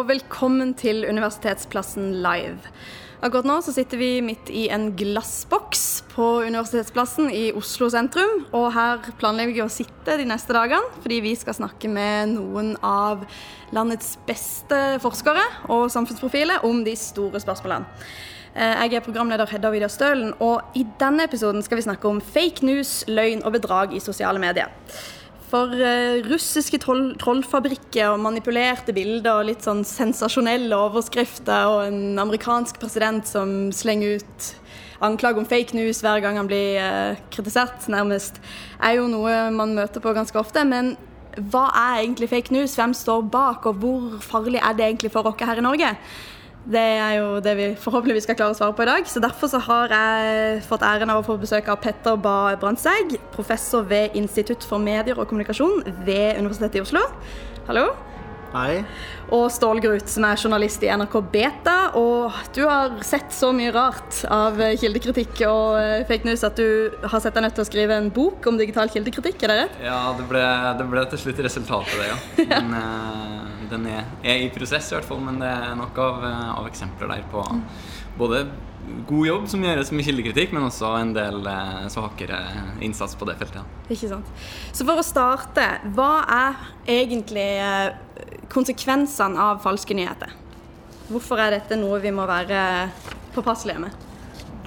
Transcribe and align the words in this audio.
Og 0.00 0.06
velkommen 0.08 0.70
til 0.80 1.02
Universitetsplassen 1.04 2.22
live. 2.24 2.70
Akkurat 3.20 3.44
nå 3.44 3.58
så 3.60 3.74
sitter 3.74 4.00
vi 4.00 4.22
midt 4.24 4.48
i 4.48 4.62
en 4.72 4.86
glassboks 4.96 5.82
på 6.14 6.28
Universitetsplassen 6.46 7.28
i 7.36 7.50
Oslo 7.52 7.90
sentrum. 7.92 8.46
Og 8.56 8.70
her 8.72 9.10
planlegger 9.20 9.58
vi 9.58 9.62
å 9.66 9.68
sitte 9.68 10.16
de 10.16 10.24
neste 10.30 10.56
dagene, 10.56 10.88
fordi 11.02 11.20
vi 11.26 11.34
skal 11.36 11.58
snakke 11.58 11.92
med 11.92 12.32
noen 12.32 12.72
av 12.80 13.26
landets 13.76 14.14
beste 14.24 14.80
forskere 15.04 15.44
og 15.68 15.90
samfunnsprofiler 15.92 16.64
om 16.64 16.80
de 16.86 16.96
store 16.96 17.44
spørsmålene. 17.44 18.08
Eh, 18.54 18.86
jeg 18.86 18.96
er 18.96 19.04
programleder 19.04 19.52
Hedda 19.52 19.68
Vidar 19.74 19.92
Stølen, 19.92 20.32
og 20.40 20.72
i 20.80 20.86
denne 21.02 21.28
episoden 21.28 21.60
skal 21.66 21.76
vi 21.76 21.90
snakke 21.90 22.08
om 22.08 22.24
fake 22.24 22.64
news, 22.64 23.02
løgn 23.04 23.44
og 23.44 23.52
bedrag 23.60 23.92
i 23.92 24.00
sosiale 24.00 24.40
medier. 24.40 24.72
For 25.50 25.72
uh, 25.74 26.20
russiske 26.30 26.78
troll, 26.78 27.10
trollfabrikker 27.18 28.12
og 28.12 28.20
manipulerte 28.22 28.94
bilder 28.94 29.40
og 29.40 29.48
litt 29.48 29.66
sånn 29.66 29.82
sensasjonelle 29.86 30.76
overskrifter 30.78 31.72
og 31.72 31.80
en 31.88 32.20
amerikansk 32.22 32.78
president 32.78 33.26
som 33.26 33.72
slenger 33.74 34.20
ut 34.20 34.50
anklager 35.02 35.42
om 35.42 35.48
fake 35.48 35.74
news 35.74 36.04
hver 36.04 36.22
gang 36.22 36.38
han 36.38 36.50
blir 36.50 36.78
uh, 36.78 37.18
kritisert, 37.34 37.88
nærmest, 37.90 38.38
er 38.78 39.00
jo 39.00 39.08
noe 39.10 39.48
man 39.54 39.74
møter 39.74 40.02
på 40.04 40.14
ganske 40.14 40.38
ofte. 40.38 40.62
Men 40.68 40.94
hva 41.50 41.66
er 41.72 42.04
egentlig 42.04 42.30
fake 42.30 42.54
news? 42.54 42.76
Hvem 42.78 42.94
står 42.94 43.26
bak, 43.32 43.66
og 43.66 43.82
hvor 43.82 44.20
farlig 44.22 44.60
er 44.62 44.76
det 44.78 44.86
egentlig 44.86 45.10
for 45.14 45.26
oss 45.26 45.42
her 45.42 45.58
i 45.58 45.66
Norge? 45.66 45.96
Det 46.68 46.80
er 46.80 47.14
jo 47.16 47.38
det 47.40 47.54
vi 47.56 47.66
forhåpentligvis 47.80 48.26
skal 48.28 48.36
klare 48.36 48.52
å 48.52 48.58
svare 48.58 48.76
på 48.76 48.84
i 48.84 48.90
dag. 48.90 49.08
Så 49.08 49.22
Derfor 49.22 49.48
så 49.48 49.62
har 49.64 49.94
jeg 49.94 50.60
fått 50.68 50.84
æren 50.84 51.10
av 51.10 51.22
å 51.22 51.26
få 51.26 51.38
besøk 51.40 51.70
av 51.72 51.80
Petter 51.80 52.20
Ba 52.20 52.54
Brandtzæg, 52.60 53.16
professor 53.32 53.88
ved 53.88 54.16
Institutt 54.18 54.66
for 54.66 54.82
medier 54.82 55.16
og 55.16 55.30
kommunikasjon 55.30 55.82
ved 56.04 56.36
Universitetet 56.36 56.82
i 56.82 56.84
Oslo. 56.84 57.06
Hallo. 57.66 57.88
Hei. 58.50 58.80
Og 59.30 59.44
Stål 59.54 59.78
Grut, 59.84 60.08
som 60.10 60.24
er 60.26 60.40
journalist 60.40 60.82
i 60.82 60.90
NRK 60.90 61.12
Beta. 61.30 61.76
Og 61.98 62.34
du 62.56 62.64
har 62.66 62.96
sett 63.06 63.30
så 63.34 63.52
mye 63.54 63.70
rart 63.74 64.24
av 64.26 64.58
kildekritikk 64.80 65.44
og 65.46 65.78
eh, 65.78 66.02
fake 66.08 66.26
news 66.26 66.42
at 66.46 66.58
du 66.58 66.90
har 67.04 67.22
sett 67.22 67.36
deg 67.36 67.46
nødt 67.46 67.54
til 67.58 67.66
å 67.66 67.68
skrive 67.68 67.98
en 68.00 68.10
bok 68.14 68.50
om 68.50 68.58
digital 68.58 68.90
kildekritikk, 68.90 69.44
er 69.44 69.52
det 69.52 69.58
rett? 69.62 69.78
Ja, 69.86 70.00
det 70.18 70.26
ble, 70.30 70.42
det 70.80 70.88
ble 70.90 71.06
til 71.12 71.22
slutt 71.22 71.44
resultatet, 71.46 71.94
det, 72.00 72.10
ja. 72.10 72.18
Men 72.66 72.74
uh, 72.74 73.50
den 73.70 73.86
er, 73.90 74.02
er, 74.22 74.42
i 74.42 74.50
prosess, 74.54 74.90
i 74.90 74.98
hvert 74.98 75.06
fall. 75.06 75.22
Men 75.24 75.38
det 75.42 75.50
er 75.50 75.78
nok 75.78 76.02
av, 76.02 76.26
eh, 76.26 76.50
av 76.58 76.66
eksempler 76.70 77.14
der 77.14 77.24
på 77.30 77.44
mm. 77.46 77.62
både 78.18 78.44
god 79.08 79.26
jobb 79.26 79.48
som 79.52 79.64
gjøres 79.64 79.92
med 79.94 80.06
kildekritikk, 80.06 80.54
men 80.56 80.66
også 80.66 80.90
en 80.98 81.14
del 81.14 81.46
eh, 81.46 81.86
svakere 81.92 82.40
innsats 82.82 83.16
på 83.18 83.28
det 83.28 83.36
feltet. 83.40 83.62
Ja. 83.62 83.88
Ikke 83.94 84.10
sant. 84.10 84.30
Så 84.72 84.86
for 84.88 85.00
å 85.00 85.06
starte, 85.06 85.66
hva 85.94 86.12
er 86.26 86.62
egentlig 86.98 87.50
eh, 87.62 87.90
konsekvensene 88.52 89.40
av 89.40 89.62
falske 89.64 89.96
nyheter? 89.96 90.32
Hvorfor 91.10 91.42
er 91.42 91.56
dette 91.56 91.78
noe 91.78 91.98
vi 92.02 92.12
må 92.14 92.26
være 92.28 92.60
påpasselige 93.34 93.82
med? 93.82 94.06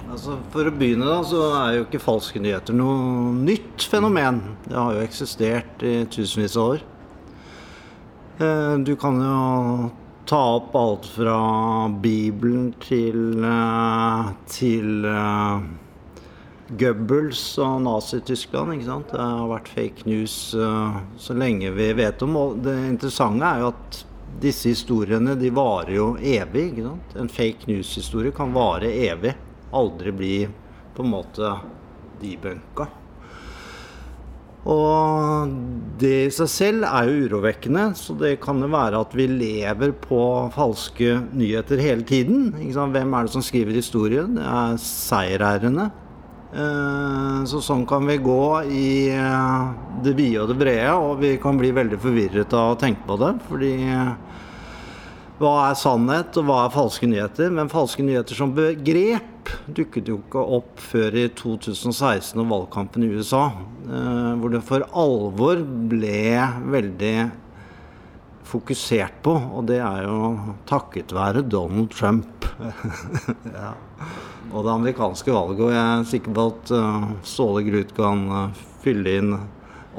Altså, 0.04 0.36
for 0.52 0.68
å 0.68 0.72
begynne 0.74 1.06
da, 1.08 1.20
så 1.26 1.44
er 1.56 1.78
jo 1.78 1.84
ikke 1.86 2.02
falske 2.02 2.40
nyheter 2.42 2.76
noe 2.76 3.32
nytt 3.38 3.86
fenomen. 3.88 4.42
Det 4.66 4.76
har 4.76 4.96
jo 4.96 5.04
eksistert 5.04 5.84
i 5.84 5.94
tusenvis 6.12 6.56
av 6.60 6.74
år. 6.74 6.84
Eh, 8.44 8.74
du 8.84 8.92
kan 9.00 9.20
jo 9.22 9.38
ta 10.28 10.40
opp 10.58 10.76
alt 10.76 11.08
fra 11.14 11.38
Bibelen 12.04 12.72
til, 12.84 13.44
eh, 13.44 14.30
til 14.50 15.04
uh, 15.04 15.60
Goebbels 16.68 17.42
og 17.60 17.82
Nazi-Tyskland. 17.84 18.74
ikke 18.74 18.88
sant? 18.88 19.12
Det 19.12 19.20
har 19.20 19.50
vært 19.50 19.70
fake 19.74 20.08
news 20.08 20.36
uh, 20.56 21.02
så 21.20 21.36
lenge 21.36 21.72
vi 21.76 21.90
vet 21.98 22.24
om. 22.24 22.36
Og 22.40 22.58
det 22.64 22.74
interessante 22.88 23.50
er 23.50 23.64
jo 23.64 23.70
at 23.74 24.00
disse 24.40 24.72
historiene 24.72 25.36
de 25.38 25.52
varer 25.54 25.94
jo 25.98 26.08
evig. 26.16 26.70
ikke 26.72 26.88
sant? 26.88 27.16
En 27.20 27.30
fake 27.30 27.68
news-historie 27.70 28.34
kan 28.34 28.54
vare 28.56 28.90
evig. 29.04 29.34
Aldri 29.74 30.12
bli 30.16 30.34
på 30.94 31.04
en 31.04 31.12
måte 31.12 31.56
debunka. 32.22 32.88
Og 34.64 35.50
det 36.00 36.14
i 36.24 36.32
seg 36.32 36.48
selv 36.48 36.86
er 36.88 37.10
jo 37.10 37.26
urovekkende, 37.26 37.90
så 38.00 38.14
det 38.16 38.38
kan 38.40 38.62
jo 38.64 38.70
være 38.72 39.02
at 39.04 39.12
vi 39.12 39.26
lever 39.28 39.92
på 40.06 40.20
falske 40.54 41.18
nyheter 41.36 41.82
hele 41.84 42.06
tiden. 42.08 42.48
Hvem 42.56 43.12
er 43.18 43.28
det 43.28 43.34
som 43.34 43.44
skriver 43.44 43.76
historien? 43.76 44.38
Det 44.38 44.46
er 44.48 44.80
seierherrene. 44.80 45.90
Eh, 46.54 47.44
så 47.50 47.58
sånn 47.64 47.82
kan 47.88 48.06
vi 48.06 48.14
gå 48.22 48.44
i 48.70 48.88
eh, 49.10 49.62
det 50.04 50.12
vide 50.14 50.44
og 50.44 50.52
det 50.52 50.58
brede, 50.60 50.92
og 50.94 51.18
vi 51.18 51.32
kan 51.42 51.58
bli 51.58 51.72
veldig 51.74 51.98
forvirret 51.98 52.54
av 52.54 52.74
å 52.74 52.78
tenke 52.78 53.02
på 53.08 53.16
det. 53.18 53.32
Fordi 53.48 53.72
eh, 53.90 54.12
hva 55.40 55.54
er 55.64 55.78
sannhet, 55.80 56.36
og 56.38 56.46
hva 56.46 56.60
er 56.62 56.76
falske 56.76 57.08
nyheter? 57.10 57.50
Men 57.54 57.72
falske 57.72 58.06
nyheter 58.06 58.38
som 58.38 58.54
begrep 58.54 59.50
dukket 59.66 60.06
jo 60.08 60.20
ikke 60.22 60.44
opp 60.56 60.78
før 60.80 61.18
i 61.24 61.26
2016 61.36 62.38
og 62.38 62.46
valgkampen 62.52 63.02
i 63.04 63.10
USA. 63.12 63.48
Hvor 64.40 64.54
det 64.54 64.62
for 64.64 64.86
alvor 64.96 65.60
ble 65.90 66.38
veldig 66.72 67.16
fokusert 68.48 69.18
på, 69.26 69.34
og 69.34 69.66
det 69.68 69.82
er 69.84 70.06
jo 70.06 70.30
takket 70.70 71.12
være 71.12 71.44
Donald 71.44 71.92
Trump. 71.92 72.46
ja. 73.58 73.74
Og 74.52 74.64
det 74.64 74.74
amerikanske 74.74 75.34
valget. 75.34 75.62
Og 75.66 75.72
jeg 75.74 75.84
er 75.84 76.10
sikker 76.10 76.34
på 76.36 76.48
at 76.52 76.74
uh, 76.74 77.08
Ståle 77.26 77.64
Grut 77.68 77.94
kan 77.96 78.26
uh, 78.30 78.66
fylle 78.84 79.16
inn 79.20 79.32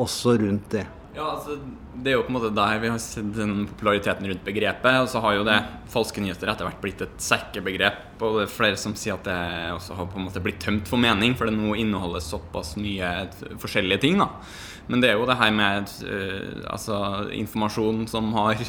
også 0.01 0.37
rundt 0.41 0.69
det. 0.75 0.85
Ja, 1.15 1.31
altså 1.37 1.55
det 1.95 2.11
er 2.11 2.17
jo 2.17 2.23
på 2.25 2.33
en 2.33 2.35
måte 2.35 2.51
der 2.53 2.79
vi 2.83 2.89
har 2.91 2.99
sett 2.99 3.29
den 3.37 3.65
populariteten 3.69 4.27
rundt 4.27 4.43
begrepet. 4.45 4.97
Og 5.01 5.09
så 5.09 5.21
har 5.23 5.37
jo 5.37 5.45
det 5.47 5.57
falske 5.91 6.23
nyheter 6.23 6.51
etter 6.51 6.67
hvert 6.67 6.81
blitt 6.83 7.03
et 7.05 7.17
sekkebegrep. 7.23 8.19
Og 8.19 8.39
det 8.39 8.45
er 8.45 8.51
flere 8.51 8.79
som 8.79 8.95
sier 8.99 9.15
at 9.15 9.27
det 9.27 9.39
også 9.77 9.97
har 9.97 10.09
på 10.11 10.19
en 10.19 10.27
måte 10.27 10.43
blitt 10.43 10.59
tømt 10.63 10.89
for 10.91 11.01
mening, 11.01 11.37
for 11.39 11.47
det 11.47 11.55
nå 11.55 11.75
inneholder 11.79 12.23
såpass 12.23 12.75
mye 12.79 13.11
forskjellige 13.61 14.03
ting. 14.03 14.19
da 14.19 14.29
Men 14.91 15.01
det 15.01 15.11
er 15.11 15.15
jo 15.17 15.29
det 15.29 15.39
her 15.39 15.55
med 15.55 15.93
uh, 16.03 16.65
altså, 16.73 16.99
informasjon 17.31 18.05
som 18.11 18.33
har 18.35 18.59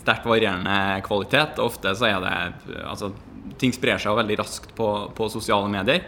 sterkt 0.00 0.26
varierende 0.26 1.00
kvalitet. 1.06 1.62
Ofte 1.62 1.94
så 1.94 2.10
er 2.10 2.20
det 2.26 2.34
altså, 2.82 3.14
Ting 3.60 3.74
sprer 3.76 4.00
seg 4.00 4.16
veldig 4.16 4.38
raskt 4.40 4.74
på, 4.76 4.88
på 5.16 5.28
sosiale 5.32 5.68
medier. 5.72 6.06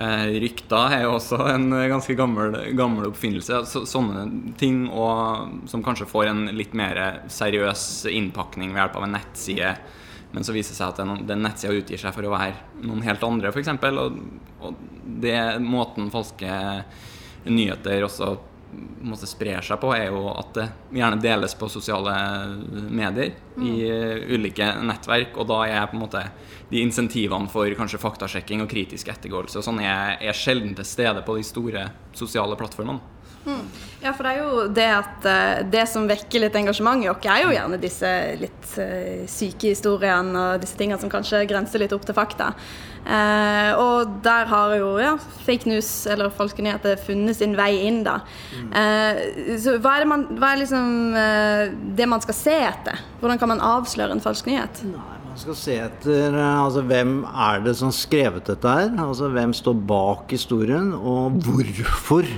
Eh, 0.00 0.26
rykter 0.40 0.94
er 0.94 1.02
jo 1.04 1.16
også 1.16 1.40
en 1.50 1.68
ganske 1.74 2.14
gammel, 2.18 2.54
gammel 2.78 3.08
oppfinnelse. 3.10 3.62
Så, 3.68 3.84
sånne 3.90 4.54
ting 4.60 4.84
og, 4.88 5.66
som 5.70 5.84
kanskje 5.84 6.08
får 6.10 6.30
en 6.30 6.44
litt 6.56 6.76
mer 6.78 7.24
seriøs 7.30 8.06
innpakning 8.12 8.74
ved 8.74 8.84
hjelp 8.84 9.00
av 9.00 9.08
en 9.08 9.16
nettside. 9.18 9.74
Men 10.30 10.46
så 10.46 10.54
viser 10.54 10.76
det 10.76 10.78
seg 10.78 10.92
at 10.92 11.00
den, 11.02 11.26
den 11.26 11.42
nettsida 11.42 11.74
utgir 11.74 11.98
seg 11.98 12.14
for 12.14 12.26
å 12.26 12.34
være 12.34 12.84
noen 12.86 13.02
helt 13.02 13.24
andre, 13.26 13.50
f.eks. 13.50 13.72
Og, 13.90 14.20
og 14.62 14.84
det 15.24 15.40
måten 15.64 16.12
falske 16.14 16.60
nyheter 17.48 18.04
også 18.06 18.36
måte 19.02 19.26
sprer 19.26 19.64
seg 19.64 19.80
på, 19.82 19.90
er 19.96 20.08
jo 20.10 20.26
at 20.32 20.52
det 20.56 20.66
gjerne 20.94 21.20
deles 21.22 21.54
på 21.58 21.68
sosiale 21.72 22.14
medier 22.90 23.32
mm. 23.56 23.64
i 23.66 24.34
ulike 24.34 24.68
nettverk. 24.86 25.38
Og 25.40 25.48
da 25.50 25.60
er 25.66 25.88
på 25.90 25.98
en 25.98 26.04
måte 26.04 26.24
de 26.70 26.82
insentivene 26.84 27.50
for 27.50 27.70
kanskje 27.78 28.02
faktasjekking 28.02 28.64
og 28.64 28.70
kritisk 28.70 29.10
ettergåelse 29.10 29.58
og 29.58 29.66
sånn 29.66 29.80
er, 29.82 30.18
er 30.22 30.36
sjelden 30.36 30.76
til 30.78 30.86
stede 30.86 31.24
på 31.26 31.38
de 31.38 31.46
store 31.46 31.88
sosiale 32.16 32.58
plattformene. 32.58 33.19
Mm. 33.46 33.64
Ja, 34.00 34.12
for 34.16 34.24
det 34.24 34.30
er 34.32 34.38
jo 34.40 34.62
det 34.72 34.86
at 34.96 35.26
uh, 35.28 35.62
det 35.68 35.82
som 35.88 36.06
vekker 36.08 36.44
litt 36.44 36.56
engasjement 36.56 37.04
i 37.04 37.08
oss, 37.12 37.24
er 37.28 37.42
jo 37.44 37.52
gjerne 37.52 37.80
disse 37.80 38.12
litt 38.40 38.70
uh, 38.80 39.26
syke 39.28 39.74
historiene 39.74 40.44
og 40.44 40.62
disse 40.62 40.78
tingene 40.78 41.00
som 41.00 41.12
kanskje 41.12 41.42
grenser 41.48 41.82
litt 41.82 41.92
opp 41.96 42.06
til 42.08 42.16
fakta. 42.16 42.54
Eh, 43.00 43.70
og 43.80 44.18
der 44.20 44.44
har 44.50 44.74
jo 44.76 44.90
ja, 45.00 45.14
fake 45.46 45.70
news 45.70 45.88
eller 46.04 46.28
falske 46.36 46.60
nyheter 46.60 46.98
funnet 47.00 47.38
sin 47.38 47.54
vei 47.56 47.70
inn, 47.86 48.02
da. 48.04 48.18
Mm. 48.52 48.74
så 49.56 49.78
hva 49.80 49.94
er, 49.94 50.04
det, 50.04 50.08
man, 50.10 50.26
hva 50.36 50.50
er 50.52 50.60
liksom 50.60 51.16
det 51.96 52.10
man 52.12 52.20
skal 52.20 52.36
se 52.36 52.58
etter? 52.68 53.00
Hvordan 53.22 53.40
kan 53.40 53.52
man 53.54 53.64
avsløre 53.64 54.12
en 54.12 54.20
falsk 54.20 54.52
nyhet? 54.52 54.82
Nei, 54.84 55.16
man 55.30 55.40
skal 55.40 55.56
se 55.56 55.80
etter 55.80 56.36
altså, 56.42 56.84
hvem 56.92 57.22
er 57.24 57.64
det 57.64 57.78
som 57.80 57.94
skrevet 57.94 58.52
dette 58.52 58.76
her? 58.76 58.92
Altså, 59.00 59.32
hvem 59.32 59.56
står 59.56 59.80
bak 59.88 60.36
historien, 60.36 60.92
og 60.92 61.40
hvorfor 61.48 62.28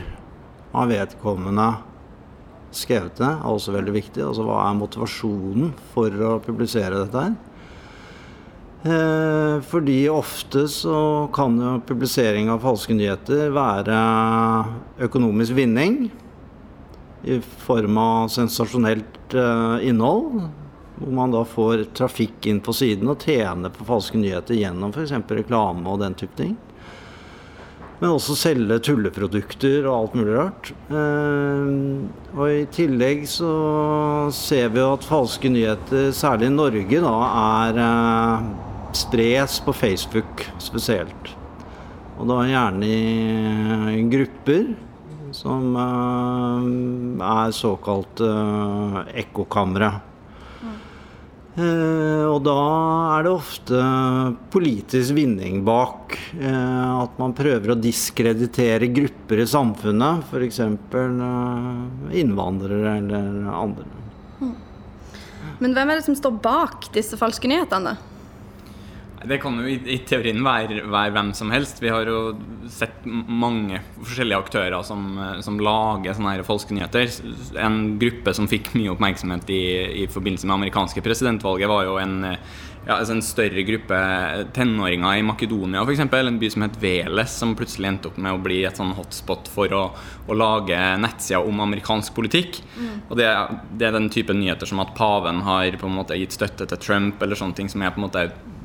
har 0.72 0.90
vedkommende 0.90 1.68
skrevet 2.72 3.18
det, 3.20 3.28
er 3.28 3.48
også 3.48 3.74
veldig 3.74 3.94
viktig. 3.94 4.22
Altså 4.24 4.44
hva 4.46 4.62
er 4.66 4.78
motivasjonen 4.78 5.72
for 5.92 6.24
å 6.24 6.36
publisere 6.44 7.02
dette 7.04 7.24
her? 7.26 7.34
Eh, 8.82 9.60
fordi 9.62 10.08
ofte 10.10 10.64
så 10.68 11.28
kan 11.34 11.54
jo 11.60 11.76
publisering 11.86 12.50
av 12.50 12.64
falske 12.64 12.96
nyheter 12.98 13.52
være 13.54 13.98
økonomisk 15.06 15.54
vinning 15.54 16.08
i 17.22 17.36
form 17.62 18.00
av 18.02 18.32
sensasjonelt 18.34 19.36
eh, 19.38 19.86
innhold. 19.86 20.48
Hvor 20.98 21.14
man 21.14 21.34
da 21.34 21.44
får 21.46 21.86
trafikk 21.94 22.48
inn 22.50 22.58
på 22.62 22.74
siden 22.74 23.10
og 23.10 23.22
tjener 23.22 23.70
på 23.74 23.86
falske 23.86 24.18
nyheter 24.18 24.58
gjennom 24.58 24.90
f.eks. 24.94 25.14
reklame 25.30 25.86
og 25.86 26.02
den 26.02 26.18
type 26.18 26.34
ting. 26.38 26.56
Men 28.02 28.16
også 28.16 28.34
selge 28.34 28.80
tulleprodukter 28.82 29.84
og 29.86 29.94
alt 29.94 30.14
mulig 30.18 30.34
rart. 30.34 30.72
Eh, 30.90 31.68
og 32.34 32.46
i 32.50 32.64
tillegg 32.74 33.28
så 33.30 33.52
ser 34.34 34.72
vi 34.74 34.82
jo 34.82 34.88
at 34.96 35.06
falske 35.06 35.52
nyheter, 35.54 36.10
særlig 36.10 36.50
i 36.50 36.54
Norge, 36.56 37.02
da 37.04 37.14
er 37.62 37.78
eh, 37.84 38.48
spres 38.98 39.60
på 39.62 39.76
Facebook 39.76 40.42
spesielt. 40.58 41.36
Og 42.18 42.26
da 42.26 42.42
gjerne 42.50 42.90
i, 42.90 43.04
i 43.94 44.02
grupper 44.10 44.74
som 45.32 45.72
er 45.78 47.54
såkalte 47.56 48.26
uh, 48.28 48.98
ekkokamre. 49.16 49.92
Uh, 51.52 52.32
og 52.32 52.38
da 52.46 52.60
er 53.18 53.26
det 53.26 53.32
ofte 53.34 53.80
politisk 54.54 55.12
vinning 55.18 55.60
bak. 55.66 56.16
Uh, 56.32 57.02
at 57.02 57.18
man 57.20 57.34
prøver 57.36 57.74
å 57.74 57.78
diskreditere 57.78 58.88
grupper 58.88 59.42
i 59.42 59.48
samfunnet, 59.48 60.24
f.eks. 60.30 60.62
Uh, 60.94 62.14
innvandrere 62.16 62.96
eller 63.02 63.50
andre. 63.52 63.84
Mm. 64.40 64.54
Men 65.60 65.76
hvem 65.76 65.92
er 65.92 66.00
det 66.00 66.06
som 66.08 66.16
står 66.16 66.40
bak 66.40 66.88
disse 66.96 67.20
falske 67.20 67.50
nyhetene? 67.52 67.98
Det 69.28 69.38
kan 69.42 69.58
jo 69.60 69.68
i, 69.68 69.98
teorien 70.06 70.40
være, 70.44 70.82
være, 70.90 71.12
hvem 71.14 71.30
som 71.36 71.52
helst. 71.54 71.82
Vi 71.82 71.90
har 71.92 72.08
jo 72.08 72.34
sett 72.72 73.04
mange 73.06 73.80
forskjellige 74.00 74.40
aktører 74.44 74.82
som, 74.86 75.14
som 75.44 75.60
lager 75.62 76.16
sånne 76.16 76.34
her 76.36 76.44
falske 76.46 76.74
nyheter. 76.76 77.08
En 77.60 77.96
gruppe 78.00 78.34
som 78.36 78.50
fikk 78.50 78.72
mye 78.78 78.92
oppmerksomhet 78.94 79.50
i, 79.52 79.62
i 80.02 80.10
forbindelse 80.10 80.48
med 80.48 80.58
amerikanske 80.58 81.04
presidentvalget, 81.04 81.70
var 81.70 81.86
jo 81.86 81.96
en, 82.02 82.16
ja, 82.32 82.96
altså 82.96 83.16
en 83.16 83.24
større 83.24 83.64
gruppe 83.68 83.98
tenåringer 84.56 85.20
i 85.20 85.26
Makedonia, 85.26 85.84
f.eks. 85.86 86.02
En 86.02 86.40
by 86.42 86.50
som 86.52 86.66
het 86.66 86.78
Veles, 86.82 87.36
som 87.38 87.56
plutselig 87.58 87.92
endte 87.92 88.10
opp 88.10 88.18
med 88.22 88.34
å 88.34 88.42
bli 88.42 88.62
et 88.66 88.80
sånn 88.80 88.94
hotspot 88.98 89.50
for 89.52 89.76
å, 89.76 89.84
å 90.26 90.38
lage 90.38 90.78
nettsider 91.02 91.46
om 91.46 91.62
amerikansk 91.62 92.16
politikk. 92.16 92.62
Mm. 92.74 92.96
Og 93.08 93.20
det, 93.20 93.28
det, 93.76 93.86
er 93.86 93.98
den 93.98 94.10
type 94.12 94.34
nyheter 94.34 94.68
som 94.68 94.82
at 94.82 94.96
paven 94.98 95.44
har 95.46 95.78
på 95.78 95.90
en 95.90 96.00
måte 96.00 96.18
gitt 96.18 96.34
støtte 96.34 96.66
til 96.66 96.82
Trump, 96.82 97.22
eller 97.22 97.38
sånne 97.38 97.60
ting 97.60 97.70
som 97.70 97.84
er 97.84 97.94
på 97.94 98.02
en 98.02 98.08
måte 98.08 98.26
Eh, 98.26 98.61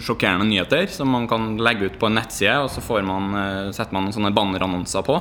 sjokkerende 0.00 0.46
nyheter 0.48 0.86
som 0.86 1.10
man 1.10 1.28
kan 1.28 1.56
legge 1.60 1.90
ut 1.90 1.98
på 2.00 2.08
en 2.08 2.18
nettside, 2.18 2.58
og 2.64 2.70
så 2.70 3.02
man, 3.02 3.34
eh, 3.34 3.72
setter 3.72 3.92
man 3.92 4.12
sånne 4.12 4.34
bannerannonser 4.34 5.02
på. 5.06 5.16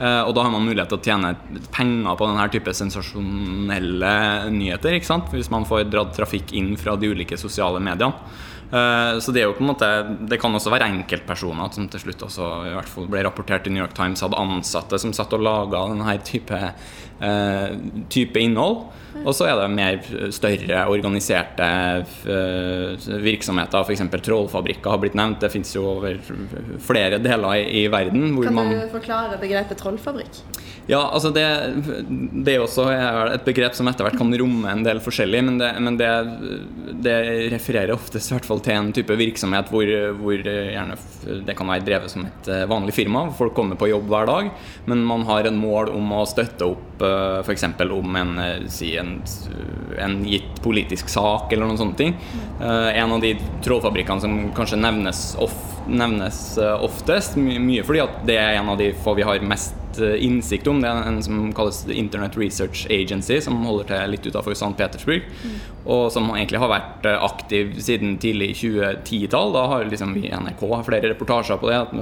Eh, 0.00 0.22
og 0.22 0.34
da 0.34 0.42
har 0.42 0.50
man 0.50 0.66
mulighet 0.66 0.88
til 0.88 0.98
å 0.98 1.04
tjene 1.04 1.36
penger 1.70 2.16
på 2.16 2.26
denne 2.26 2.48
type 2.50 2.74
sensasjonelle 2.74 4.50
nyheter. 4.50 4.98
Hvis 5.30 5.50
man 5.50 5.64
får 5.64 5.90
dratt 5.90 6.14
trafikk 6.16 6.52
inn 6.52 6.76
fra 6.76 6.96
de 6.96 7.08
ulike 7.08 7.38
sosiale 7.38 7.80
mediene. 7.80 8.14
Så 8.74 9.30
det 9.30 9.42
er 9.42 9.44
jo 9.44 9.54
på 9.54 9.60
en 9.62 9.68
måte 9.68 9.86
Det 10.26 10.38
kan 10.40 10.50
også 10.50 10.70
være 10.72 10.88
enkeltpersoner 10.90 11.72
som 11.72 11.86
til 11.86 12.00
slutt 12.00 12.24
også 12.26 12.46
i 12.66 12.72
hvert 12.74 12.88
fall 12.88 13.06
ble 13.06 13.22
rapportert 13.22 13.68
i 13.68 13.70
New 13.70 13.78
York 13.78 13.94
Times 13.94 14.24
hadde 14.24 14.40
ansatte 14.40 14.98
som 14.98 15.12
satt 15.14 15.32
og 15.36 15.44
laga 15.44 15.84
denne 15.92 16.16
type, 16.24 16.58
type 18.10 18.40
innhold. 18.40 18.88
Og 19.22 19.32
så 19.36 19.48
er 19.48 19.60
det 19.60 19.68
mer 19.72 20.00
større, 20.34 20.84
organiserte 20.90 21.68
eh, 22.34 23.08
virksomheter. 23.24 23.86
F.eks. 23.86 24.04
trollfabrikker 24.26 24.90
har 24.90 25.02
blitt 25.02 25.16
nevnt. 25.18 25.40
Det 25.44 25.52
fins 25.54 25.74
jo 25.76 25.86
over 25.94 26.18
flere 26.82 27.20
deler 27.22 27.62
i, 27.62 27.84
i 27.84 27.88
verden. 27.92 28.34
kan 28.42 28.74
du 28.74 28.80
forklare 28.92 29.40
begrepet 29.40 29.80
trollfabrikk? 29.80 30.42
Ja, 30.86 31.00
altså 31.16 31.30
det, 31.32 31.44
det 32.44 32.54
er 32.54 32.60
også 32.60 32.90
et 32.92 33.44
begrep 33.46 33.72
som 33.76 33.88
etter 33.88 34.04
hvert 34.04 34.18
kan 34.20 34.34
romme 34.36 34.68
en 34.68 34.82
del 34.84 35.00
forskjellig, 35.00 35.40
men 35.46 35.56
det, 35.60 35.70
men 35.80 35.96
det, 35.96 36.10
det 37.06 37.14
refererer 37.54 37.94
oftest 37.94 38.28
i 38.28 38.36
hvert 38.36 38.48
fall 38.48 38.60
til 38.64 38.76
en 38.76 38.90
type 38.92 39.16
virksomhet 39.16 39.72
hvor, 39.72 39.92
hvor, 40.18 40.44
det 40.44 41.56
kan 41.56 41.72
være 41.72 41.86
drevet 41.86 42.12
som 42.12 42.26
et 42.28 42.50
eh, 42.52 42.66
vanlig 42.68 42.92
firma. 42.96 43.24
Folk 43.36 43.56
kommer 43.56 43.80
på 43.80 43.88
jobb 43.88 44.10
hver 44.12 44.28
dag, 44.28 44.50
men 44.90 45.06
man 45.08 45.24
har 45.30 45.48
en 45.48 45.60
mål 45.60 45.92
om 45.94 46.12
å 46.18 46.24
støtte 46.28 46.68
opp 46.68 47.04
eh, 47.04 47.40
f.eks. 47.40 47.64
om 47.88 48.20
en, 48.20 48.34
si, 48.68 48.92
en, 49.00 49.03
en, 49.98 50.18
gitt 50.28 50.60
politisk 50.64 51.10
sak 51.12 51.52
eller 51.52 51.68
noen 51.68 51.80
sånne 51.80 51.98
ting. 51.98 52.16
Uh, 52.60 52.90
En 52.94 53.12
av 53.14 53.22
de 53.22 53.34
trådfabrikkene 53.64 54.24
som 54.24 54.36
kanskje 54.56 54.80
nevnes, 54.80 55.22
of, 55.42 55.54
nevnes 55.88 56.40
oftest, 56.58 57.38
mye 57.38 57.84
fordi 57.86 58.02
at 58.04 58.20
det 58.28 58.38
er 58.40 58.58
en 58.58 58.72
av 58.72 58.80
de 58.80 58.92
få 59.04 59.16
vi 59.18 59.26
har 59.26 59.44
mest 59.44 60.00
uh, 60.00 60.14
innsikt 60.16 60.70
om. 60.70 60.80
Det 60.82 60.90
er 60.90 61.10
en 61.10 61.20
som 61.24 61.44
kalles 61.56 61.84
Internet 61.92 62.38
Research 62.40 62.86
Agency, 62.90 63.40
som 63.44 63.60
holder 63.66 63.90
til 63.92 64.16
litt 64.16 64.26
utafor 64.30 64.56
St. 64.56 64.72
Petersburg. 64.78 65.28
Mm. 65.44 65.60
Og 65.84 66.08
som 66.14 66.32
egentlig 66.32 66.62
har 66.62 66.72
vært 66.72 67.06
aktiv 67.14 67.76
siden 67.84 68.18
tidlig 68.22 68.54
2010-tall. 68.62 69.54
Da 69.54 69.68
har 69.74 69.86
liksom 69.90 70.16
vi 70.16 70.26
i 70.30 70.34
NRK 70.34 70.66
har 70.72 70.88
flere 70.88 71.12
reportasjer 71.12 71.60
på 71.60 71.70
det. 71.70 71.84
At 71.84 71.94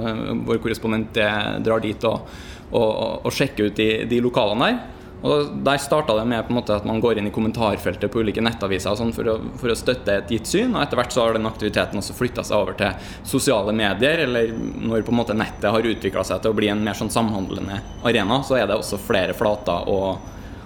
vår 0.47 0.63
korrespondent 0.63 1.19
drar 1.65 1.83
dit 1.83 2.07
og, 2.07 2.29
og, 2.71 2.91
og 3.27 3.31
sjekker 3.35 3.67
ut 3.67 3.79
de, 3.79 3.89
de 4.09 4.21
lokalene 4.23 4.71
der. 4.71 5.01
Og 5.23 5.53
Der 5.63 5.79
starta 5.79 6.17
det 6.17 6.25
med 6.27 6.49
måte, 6.51 6.75
at 6.75 6.85
man 6.87 6.99
går 6.99 7.19
inn 7.19 7.29
i 7.29 7.31
kommentarfeltet 7.31 8.11
på 8.11 8.19
ulike 8.19 8.43
nettaviser 8.43 8.97
sånn 8.99 9.13
for, 9.15 9.29
å, 9.31 9.35
for, 9.59 9.71
å, 9.71 9.77
støtte 9.79 10.17
et 10.19 10.31
gitt 10.35 10.49
syn. 10.49 10.73
Og 10.75 10.83
etter 10.83 10.99
hvert 10.99 11.15
så 11.15 11.23
har 11.23 11.37
den 11.37 11.47
aktiviteten 11.47 12.01
også 12.01 12.15
flytta 12.17 12.43
seg 12.43 12.59
over 12.59 12.75
til 12.79 13.13
sosiale 13.27 13.71
medier. 13.75 14.25
Eller 14.25 14.51
når 14.51 15.05
på 15.07 15.13
en 15.15 15.19
måte 15.21 15.37
nettet 15.37 15.71
har 15.71 15.87
utvikla 15.93 16.25
seg 16.27 16.43
til 16.43 16.51
å 16.51 16.57
bli 16.57 16.67
en 16.73 16.83
mer 16.83 16.99
sånn 16.99 17.11
samhandlende 17.13 17.79
arena, 18.03 18.41
så 18.43 18.59
er 18.59 18.67
det 18.67 18.75
også 18.75 18.99
flere 18.99 19.35
flater 19.37 19.87
å, 19.87 19.99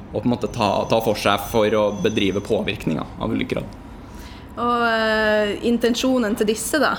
å 0.10 0.18
på 0.18 0.26
en 0.26 0.34
måte 0.34 0.50
ta, 0.50 0.72
ta, 0.90 1.02
for 1.06 1.22
seg 1.22 1.46
for 1.52 1.78
å 1.78 1.86
bedrive 2.02 2.42
påvirkninger 2.42 3.22
av 3.22 3.38
ulik 3.38 3.54
grad. 3.54 3.78
Og 4.58 4.88
øh, 4.90 5.54
intensjonen 5.70 6.34
til 6.40 6.50
disse, 6.50 6.82
da? 6.82 6.96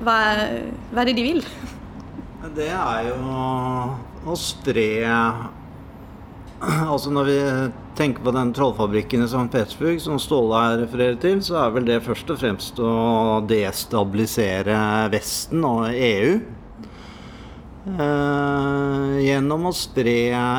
Hva 0.00 0.16
er, 0.32 0.48
hva 0.94 1.04
er 1.04 1.10
det 1.10 1.18
de 1.20 1.28
vil? 1.28 1.44
Det 2.56 2.72
er 2.72 3.10
jo 3.10 3.20
å 4.26 4.34
spre 4.38 4.88
Altså 6.92 7.12
Når 7.12 7.28
vi 7.28 7.38
tenker 7.96 8.24
på 8.24 8.32
den 8.34 8.52
trollfabrikken 8.56 9.24
i 9.24 9.28
St. 9.28 9.48
Petersburg 9.52 10.00
som 10.02 10.20
Ståle 10.20 10.60
her 10.60 10.78
refererer 10.82 11.18
til, 11.20 11.40
så 11.44 11.58
er 11.62 11.74
vel 11.74 11.88
det 11.88 12.02
først 12.04 12.32
og 12.32 12.40
fremst 12.40 12.80
å 12.80 12.92
destabilisere 13.48 14.78
Vesten 15.12 15.64
og 15.68 15.86
EU. 15.92 16.32
Eh, 17.86 19.12
gjennom 19.22 19.68
å 19.68 19.76
spre 19.76 20.16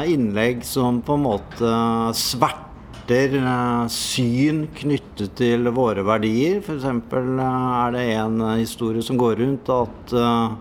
innlegg 0.08 0.64
som 0.66 1.02
på 1.04 1.18
en 1.18 1.26
måte 1.26 1.74
sverter 2.16 3.36
eh, 3.42 3.84
syn 3.92 4.64
knyttet 4.78 5.36
til 5.42 5.70
våre 5.76 6.06
verdier. 6.08 6.62
F.eks. 6.64 6.88
Eh, 6.88 7.44
er 7.44 7.98
det 7.98 8.08
en 8.16 8.42
historie 8.56 9.04
som 9.06 9.20
går 9.20 9.42
rundt 9.44 9.74
at 9.76 10.16
eh, 10.16 10.58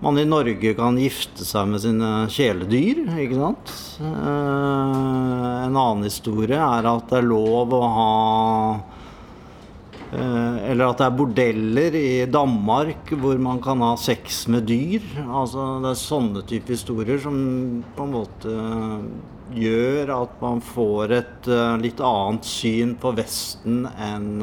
man 0.00 0.18
i 0.18 0.26
Norge 0.28 0.74
kan 0.76 0.98
gifte 1.00 1.44
seg 1.46 1.70
med 1.70 1.80
sine 1.80 2.10
kjæledyr, 2.32 3.06
ikke 3.22 3.38
sant. 3.38 3.72
Eh, 4.04 5.54
en 5.64 5.72
annen 5.72 6.04
historie 6.04 6.58
er 6.60 6.88
at 6.90 7.08
det 7.08 7.22
er 7.22 7.28
lov 7.30 7.72
å 7.72 7.80
ha 7.94 8.10
eh, 10.12 10.58
Eller 10.68 10.84
at 10.90 11.00
det 11.00 11.06
er 11.06 11.16
bordeller 11.16 11.96
i 11.96 12.10
Danmark 12.28 13.14
hvor 13.16 13.40
man 13.40 13.62
kan 13.64 13.80
ha 13.84 13.94
sex 13.96 14.44
med 14.52 14.68
dyr. 14.68 15.06
Altså 15.24 15.78
Det 15.84 15.94
er 15.94 16.04
sånne 16.04 16.44
type 16.50 16.76
historier 16.76 17.22
som 17.22 17.40
på 17.96 18.04
en 18.06 18.14
måte 18.18 18.56
gjør 19.56 20.10
at 20.12 20.40
man 20.42 20.60
får 20.60 21.12
et 21.14 21.48
uh, 21.48 21.76
litt 21.78 22.00
annet 22.02 22.48
syn 22.50 22.96
på 22.98 23.12
Vesten 23.14 23.84
enn 23.94 24.42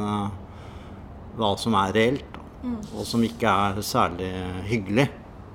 hva 1.36 1.50
som 1.60 1.76
er 1.76 1.92
reelt. 1.94 2.38
Mm. 2.64 2.78
Og 2.96 3.04
som 3.04 3.22
ikke 3.26 3.52
er 3.68 3.84
særlig 3.84 4.32
hyggelig. 4.70 5.10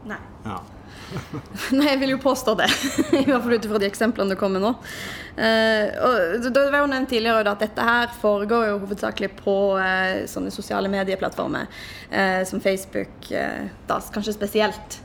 Nei. 0.08 0.20
Ja. 0.46 0.60
Nei, 1.75 1.88
jeg 1.89 2.00
vil 2.03 2.13
jo 2.13 2.20
påstå 2.22 2.56
det. 2.60 2.70
I 3.22 3.25
hvert 3.27 3.44
fall 3.44 3.58
ut 3.58 3.68
ifra 3.68 3.82
de 3.82 3.89
eksemplene 3.89 4.36
du 4.36 4.39
kom 4.39 4.56
med 4.56 4.63
nå. 4.63 4.72
Uh, 5.39 5.86
og 6.06 6.48
Det 6.50 6.63
var 6.72 6.82
jo 6.84 6.89
nevnt 6.91 7.12
tidligere 7.12 7.53
at 7.53 7.63
dette 7.63 7.86
her 7.86 8.15
foregår 8.22 8.70
jo 8.72 8.79
hovedsakelig 8.84 9.32
på 9.39 9.58
uh, 9.79 10.25
sånne 10.29 10.53
sosiale 10.53 10.91
medieplattformer 10.91 11.70
uh, 11.70 12.41
som 12.48 12.63
Facebook, 12.63 13.29
da 13.29 14.01
kanskje 14.13 14.36
spesielt. 14.38 15.03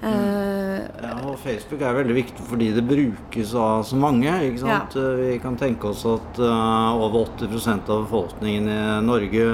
ja, 0.00 1.10
og 1.28 1.34
Facebook 1.42 1.82
er 1.84 1.92
veldig 1.98 2.14
viktig 2.16 2.44
fordi 2.48 2.70
det 2.72 2.86
brukes 2.88 3.50
av 3.52 3.82
så 3.84 3.98
mange. 4.00 4.32
ikke 4.46 4.62
sant? 4.62 4.96
Ja. 4.96 5.10
Vi 5.18 5.34
kan 5.42 5.58
tenke 5.60 5.90
oss 5.90 6.06
at 6.08 6.40
over 6.40 7.26
80% 7.26 7.90
av 7.92 8.06
befolkningen 8.06 8.70
i 8.72 8.80
Norge 9.04 9.50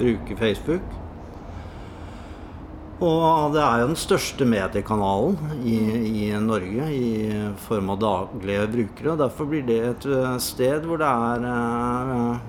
bruker 0.00 0.40
Facebook. 0.40 1.01
Og 3.02 3.50
det 3.50 3.62
er 3.64 3.80
jo 3.82 3.90
den 3.90 3.98
største 3.98 4.46
mediekanalen 4.46 5.62
i, 5.66 5.76
i, 6.22 6.26
Norge 6.38 6.86
i 6.94 7.08
form 7.64 7.90
av 7.96 8.02
daglige 8.02 8.66
brukere. 8.76 9.14
og 9.14 9.22
Derfor 9.24 9.48
blir 9.50 9.64
det 9.66 9.78
et 9.88 10.06
eh, 10.06 10.36
sted 10.42 10.86
hvor 10.86 11.02
det 11.02 11.08
er 11.10 11.46
eh, 11.50 12.44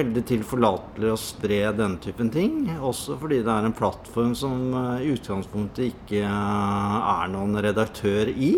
veldig 0.00 0.24
tilforlatelig 0.30 1.12
å 1.12 1.20
spre 1.20 1.60
denne 1.76 2.00
typen 2.00 2.32
ting. 2.32 2.62
Også 2.80 3.18
fordi 3.20 3.42
det 3.44 3.52
er 3.52 3.68
en 3.68 3.76
plattform 3.76 4.32
som 4.38 4.72
eh, 4.72 5.04
i 5.04 5.12
utgangspunktet 5.18 5.90
ikke 5.90 6.24
eh, 6.24 6.98
er 7.12 7.32
noen 7.34 7.60
redaktør 7.60 8.32
i. 8.32 8.54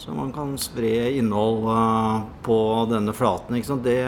Så 0.00 0.16
man 0.16 0.32
kan 0.34 0.56
spre 0.58 1.12
innhold 1.14 1.68
på 2.42 2.56
denne 2.90 3.12
flaten. 3.14 3.60
Det 3.84 4.00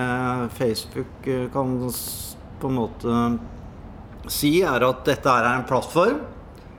Facebook 0.57 1.29
kan 1.55 1.77
på 2.59 2.71
en 2.71 2.79
måte 2.81 3.19
si, 4.31 4.61
er 4.63 4.85
at 4.87 5.05
dette 5.07 5.31
er 5.31 5.49
en 5.51 5.67
plattform 5.69 6.23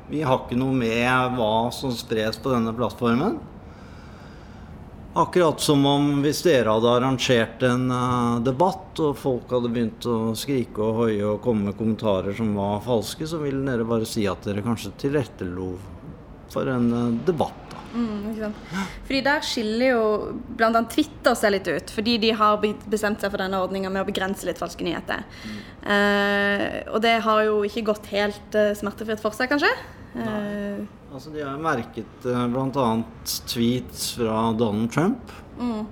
Vi 0.10 0.22
har 0.26 0.44
ikke 0.44 0.58
noe 0.60 0.76
med 0.78 1.38
hva 1.38 1.70
som 1.74 1.94
spres 1.96 2.38
på 2.38 2.52
denne 2.54 2.74
plattformen. 2.78 3.40
Akkurat 5.18 5.62
som 5.64 5.86
om 5.88 6.10
hvis 6.22 6.42
dere 6.44 6.74
hadde 6.76 6.92
arrangert 6.92 7.64
en 7.64 7.88
uh, 7.88 8.42
debatt, 8.44 9.00
og 9.00 9.16
folk 9.18 9.54
hadde 9.56 9.72
begynt 9.72 10.06
å 10.12 10.36
skrike 10.38 10.84
og 10.84 11.00
hoie 11.00 11.24
og 11.24 11.40
komme 11.42 11.70
med 11.70 11.78
kommentarer 11.80 12.36
som 12.36 12.52
var 12.58 12.84
falske, 12.86 13.26
så 13.26 13.40
ville 13.42 13.64
dere 13.64 13.88
bare 13.88 14.06
si 14.06 14.28
at 14.28 14.44
dere 14.46 14.66
kanskje 14.66 14.92
tilrettelo 15.06 15.72
for 16.52 16.70
en 16.70 16.92
uh, 16.92 17.16
debatt. 17.26 17.65
Mm? 17.96 18.54
Fordi 19.08 19.22
der 19.26 19.46
skiller 19.48 19.94
jo 19.94 20.04
bl.a. 20.60 20.84
Twitter 20.92 21.38
seg 21.40 21.56
litt 21.56 21.70
ut. 21.72 21.96
Fordi 21.96 22.18
de 22.22 22.34
har 22.36 22.60
bestemt 22.92 23.24
seg 23.24 23.32
for 23.32 23.42
denne 23.42 23.64
ordninga 23.64 23.90
med 23.94 24.04
å 24.04 24.10
begrense 24.10 24.48
litt 24.48 24.60
falske 24.62 24.86
nyheter. 24.86 25.24
Mm. 25.46 25.58
Eh, 25.96 26.68
og 26.92 27.00
det 27.06 27.18
har 27.26 27.46
jo 27.48 27.64
ikke 27.68 27.88
gått 27.94 28.12
helt 28.12 28.60
smertefritt 28.78 29.24
for 29.24 29.38
seg, 29.38 29.50
kanskje? 29.54 29.72
Nei. 30.16 30.86
Altså, 31.16 31.32
de 31.32 31.46
har 31.46 31.60
merket 31.64 32.26
eh, 32.28 32.48
bl.a. 32.52 32.88
tweets 33.48 34.10
fra 34.18 34.50
Donald 34.60 34.92
Trump. 34.92 35.32
Mm. 35.56 35.86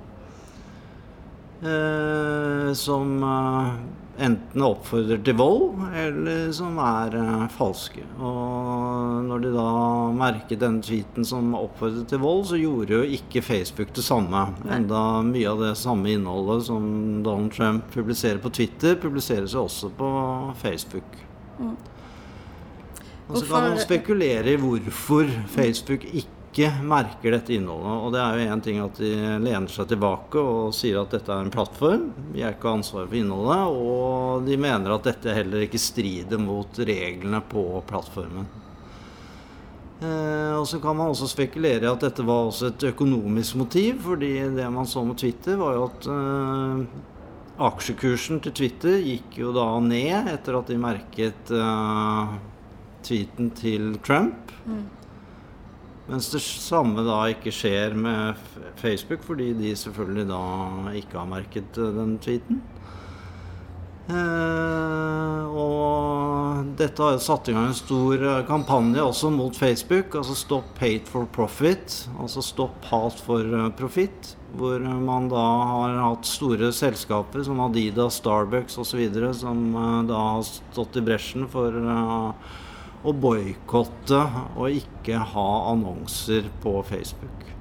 Eh, 1.63 2.73
som 2.75 3.23
uh, 3.23 3.69
enten 4.19 4.65
oppfordrer 4.67 5.21
til 5.23 5.37
vold, 5.39 5.77
eller 5.95 6.51
som 6.55 6.75
er 6.83 7.15
uh, 7.15 7.45
falske. 7.55 8.03
Og 8.19 9.23
når 9.29 9.45
de 9.45 9.53
da 9.55 9.69
merket 10.23 10.61
denne 10.63 10.83
tweeten 10.83 11.27
som 11.27 11.53
oppfordret 11.57 12.07
til 12.09 12.21
vold, 12.23 12.45
så 12.49 12.59
gjorde 12.59 12.97
jo 12.97 13.17
ikke 13.19 13.43
Facebook 13.45 13.93
det 13.95 14.05
samme. 14.05 14.47
Nei. 14.63 14.77
Enda 14.79 15.05
mye 15.27 15.49
av 15.51 15.63
det 15.67 15.73
samme 15.79 16.13
innholdet 16.15 16.67
som 16.71 16.85
Donald 17.25 17.53
Trump 17.55 17.89
publiserer 17.93 18.41
på 18.43 18.53
Twitter, 18.53 18.95
publiseres 19.03 19.55
jo 19.55 19.67
også 19.67 19.91
på 19.97 20.13
Facebook. 20.63 21.19
Mm. 21.59 21.75
Og 23.27 23.37
så 23.39 23.45
kan 23.47 23.69
man 23.69 23.79
spekulere 23.81 24.53
i 24.53 24.59
hvorfor 24.59 25.29
Facebook 25.51 26.03
ikke 26.11 26.69
merker 26.85 27.33
dette 27.33 27.55
innholdet. 27.55 27.93
Og 28.03 28.11
det 28.13 28.21
er 28.21 28.35
jo 28.37 28.49
én 28.53 28.63
ting 28.65 28.81
at 28.83 28.99
de 28.99 29.13
lener 29.41 29.71
seg 29.71 29.87
tilbake 29.89 30.41
og 30.41 30.75
sier 30.75 30.99
at 31.01 31.15
dette 31.15 31.31
er 31.33 31.45
en 31.45 31.53
plattform. 31.53 32.09
Vi 32.35 32.43
er 32.43 32.53
ikke 32.57 32.75
ansvaret 32.77 33.09
for 33.09 33.17
innholdet. 33.17 33.79
Og 33.79 34.49
de 34.49 34.59
mener 34.59 34.93
at 34.93 35.07
dette 35.07 35.37
heller 35.39 35.65
ikke 35.65 35.81
strider 35.81 36.41
mot 36.41 36.83
reglene 36.83 37.41
på 37.49 37.65
plattformen. 37.89 38.62
Eh, 40.03 40.53
og 40.57 40.65
så 40.67 40.79
kan 40.83 40.97
man 40.97 41.13
også 41.13 41.29
spekulere 41.31 41.85
i 41.85 41.91
at 41.91 42.03
dette 42.03 42.25
var 42.27 42.49
også 42.49 42.71
et 42.71 42.87
økonomisk 42.91 43.59
motiv, 43.61 44.01
fordi 44.03 44.33
det 44.55 44.69
man 44.73 44.89
så 44.89 45.03
med 45.07 45.19
Twitter, 45.21 45.59
var 45.59 45.77
jo 45.77 45.85
at 45.87 46.07
eh, 46.11 47.03
aksjekursen 47.69 48.41
til 48.43 48.55
Twitter 48.57 48.97
gikk 49.03 49.37
jo 49.39 49.53
da 49.55 49.67
ned 49.83 50.33
etter 50.33 50.57
at 50.59 50.73
de 50.73 50.79
merket 50.81 51.53
eh, 51.53 52.35
tweeten 53.05 53.53
til 53.55 53.95
Trump. 54.03 54.51
Mm. 54.65 54.83
Mens 56.09 56.27
det 56.33 56.41
samme 56.43 57.05
da 57.07 57.21
ikke 57.31 57.53
skjer 57.55 57.95
med 57.95 58.39
Facebook, 58.81 59.23
fordi 59.23 59.53
de 59.55 59.71
selvfølgelig 59.79 60.25
da 60.33 60.43
ikke 60.99 61.19
har 61.21 61.29
merket 61.31 61.79
eh, 61.79 61.93
den 61.95 62.17
tweeten. 62.23 62.59
Eh, 64.03 65.43
og 65.47 66.73
dette 66.75 66.99
har 66.99 67.13
jo 67.15 67.21
satt 67.23 67.47
i 67.47 67.53
gang 67.55 67.69
en 67.69 67.77
stor 67.77 68.19
eh, 68.19 68.41
kampanje 68.49 69.03
også 69.03 69.31
mot 69.31 69.55
Facebook. 69.55 70.17
Altså 70.19 70.35
Stopp 70.35 70.81
hate 70.83 71.07
for 71.11 71.29
profit. 71.31 72.01
Altså 72.19 72.43
Stopp 72.43 72.83
hat 72.91 73.21
for 73.23 73.47
Profit, 73.47 73.77
profitt. 73.79 74.33
Hvor 74.53 74.83
man 74.83 75.29
da 75.31 75.43
har 75.69 75.95
hatt 75.97 76.27
store 76.29 76.69
selskaper 76.75 77.45
som 77.47 77.63
Adidas, 77.63 78.19
Starbucks 78.19 78.77
osv. 78.83 79.07
som 79.33 79.63
da 80.05 80.19
har 80.35 80.43
stått 80.45 80.99
i 80.99 81.05
bresjen 81.07 81.47
for 81.49 81.73
å 81.73 83.15
boikotte 83.17 84.21
og 84.53 84.77
ikke 84.77 85.23
ha 85.33 85.49
annonser 85.71 86.51
på 86.61 86.77
Facebook. 86.85 87.52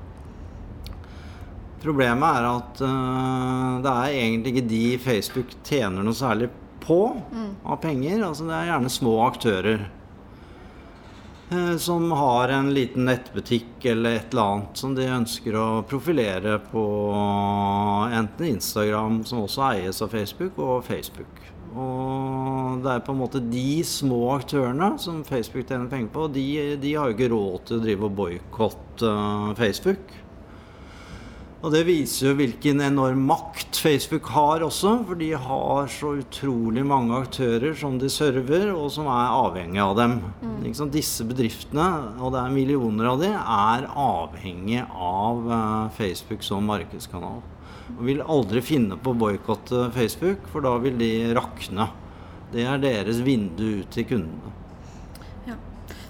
Problemet 1.83 2.37
er 2.39 2.45
at 2.47 2.83
uh, 2.85 3.81
det 3.83 3.93
er 3.93 4.19
egentlig 4.21 4.53
ikke 4.53 4.69
de 4.71 4.85
Facebook 5.03 5.57
tjener 5.67 6.07
noe 6.07 6.15
særlig 6.15 6.49
på 6.83 7.01
mm. 7.19 7.51
av 7.67 7.81
penger. 7.83 8.23
Altså 8.23 8.47
det 8.47 8.55
er 8.55 8.71
gjerne 8.71 8.93
små 8.93 9.17
aktører 9.27 9.85
uh, 11.51 11.75
som 11.83 12.07
har 12.15 12.55
en 12.55 12.71
liten 12.75 13.09
nettbutikk 13.11 13.89
eller 13.95 14.21
et 14.21 14.31
eller 14.31 14.53
annet 14.53 14.85
som 14.85 14.95
de 14.95 15.09
ønsker 15.11 15.59
å 15.59 15.67
profilere 15.91 16.61
på 16.71 16.85
enten 18.15 18.53
Instagram, 18.53 19.25
som 19.27 19.43
også 19.49 19.67
eies 19.73 20.03
av 20.07 20.15
Facebook, 20.15 20.63
og 20.63 20.87
Facebook. 20.87 21.43
Og 21.73 22.83
det 22.85 22.91
er 22.93 23.05
på 23.05 23.15
en 23.15 23.23
måte 23.23 23.41
de 23.41 23.83
små 23.87 24.35
aktørene 24.35 24.93
som 25.01 25.23
Facebook 25.25 25.67
tjener 25.67 25.89
penger 25.91 26.13
på, 26.13 26.27
de, 26.35 26.47
de 26.79 26.95
har 26.95 27.09
jo 27.09 27.17
ikke 27.17 27.33
råd 27.33 27.63
til 27.67 27.79
å 27.79 27.85
drive 27.87 28.07
og 28.07 28.19
boikotte 28.19 29.09
uh, 29.09 29.55
Facebook. 29.59 30.22
Og 31.63 31.71
det 31.71 31.85
viser 31.87 32.27
jo 32.27 32.39
hvilken 32.41 32.81
enorm 32.83 33.21
makt 33.29 33.79
Facebook 33.79 34.27
har 34.35 34.65
også, 34.67 34.97
for 35.07 35.19
de 35.19 35.29
har 35.39 35.91
så 35.95 36.17
utrolig 36.19 36.83
mange 36.87 37.15
aktører 37.15 37.77
som 37.79 38.01
de 38.03 38.11
server, 38.11 38.73
og 38.75 38.89
som 38.91 39.07
er 39.07 39.31
avhengig 39.31 39.79
av 39.85 39.95
dem. 40.01 40.17
Mm. 40.43 40.57
Disse 40.91 41.27
bedriftene, 41.29 41.87
og 42.19 42.35
det 42.35 42.43
er 42.43 42.57
millioner 42.57 43.13
av 43.13 43.23
de, 43.23 43.31
er 43.31 43.87
avhengig 43.87 44.83
av 44.91 45.47
uh, 45.47 45.87
Facebook 45.95 46.43
som 46.43 46.67
markedskanal. 46.67 47.39
Og 47.95 48.05
vil 48.11 48.27
aldri 48.27 48.65
finne 48.67 48.99
på 48.99 49.15
å 49.15 49.21
boikotte 49.23 49.87
Facebook, 49.95 50.43
for 50.51 50.67
da 50.67 50.75
vil 50.83 50.99
de 50.99 51.13
rakne. 51.39 51.93
Det 52.51 52.67
er 52.67 52.83
deres 52.83 53.23
vindu 53.23 53.85
ut 53.85 53.95
til 53.95 54.11
kundene. 54.11 54.57
Ja. 55.47 55.55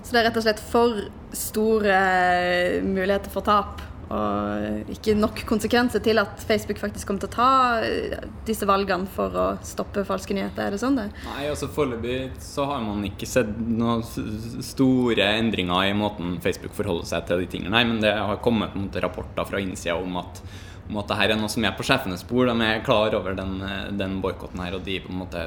Så 0.00 0.14
det 0.14 0.23
er 0.23 0.30
rett 0.30 0.40
og 0.40 0.49
slett 0.49 0.68
for 0.73 1.09
store 1.37 2.02
eh, 2.40 2.85
muligheter 2.85 3.32
for 3.37 3.44
tap? 3.44 3.91
Og 4.12 4.90
ikke 4.92 5.14
nok 5.16 5.42
konsekvenser 5.49 6.02
til 6.04 6.21
at 6.21 6.42
Facebook 6.45 6.81
faktisk 6.83 7.09
kommer 7.09 7.23
til 7.23 7.31
å 7.31 7.35
ta 7.35 7.50
eh, 7.87 8.16
disse 8.49 8.69
valgene 8.69 9.09
for 9.12 9.33
å 9.33 9.47
stoppe 9.64 10.04
falske 10.09 10.37
nyheter? 10.37 10.66
Er 10.66 10.76
det 10.76 10.83
sånn 10.83 10.99
det? 11.00 11.07
Nei, 11.31 11.47
altså 11.49 11.71
foreløpig 11.73 12.19
så 12.42 12.66
har 12.69 12.83
man 12.85 13.07
ikke 13.09 13.28
sett 13.28 13.54
noen 13.57 14.04
store 14.04 15.31
endringer 15.38 15.88
i 15.88 15.97
måten 15.97 16.37
Facebook 16.45 16.76
forholder 16.76 17.09
seg 17.14 17.31
til 17.31 17.45
de 17.45 17.49
tingene. 17.54 17.73
Nei, 17.73 17.87
men 17.88 18.04
det 18.04 18.12
har 18.19 18.42
kommet 18.45 18.76
på 18.76 19.02
rapporter 19.02 19.49
fra 19.49 19.62
innsida 19.62 19.97
om 19.97 20.21
at 20.21 20.42
om 20.88 20.98
at 21.00 21.10
dette 21.10 21.26
er 21.30 21.38
noe 21.38 21.50
som 21.52 21.64
er 21.64 21.74
på 21.76 21.86
sjefenes 21.86 22.24
bord. 22.28 22.50
De 22.50 22.66
er 22.66 22.82
klar 22.86 23.14
over 23.16 23.36
den, 23.38 23.60
den 23.98 24.18
boikotten 24.24 24.62
her 24.64 24.76
og 24.76 24.86
de 24.86 24.98
på 25.02 25.12
en 25.12 25.20
måte 25.22 25.46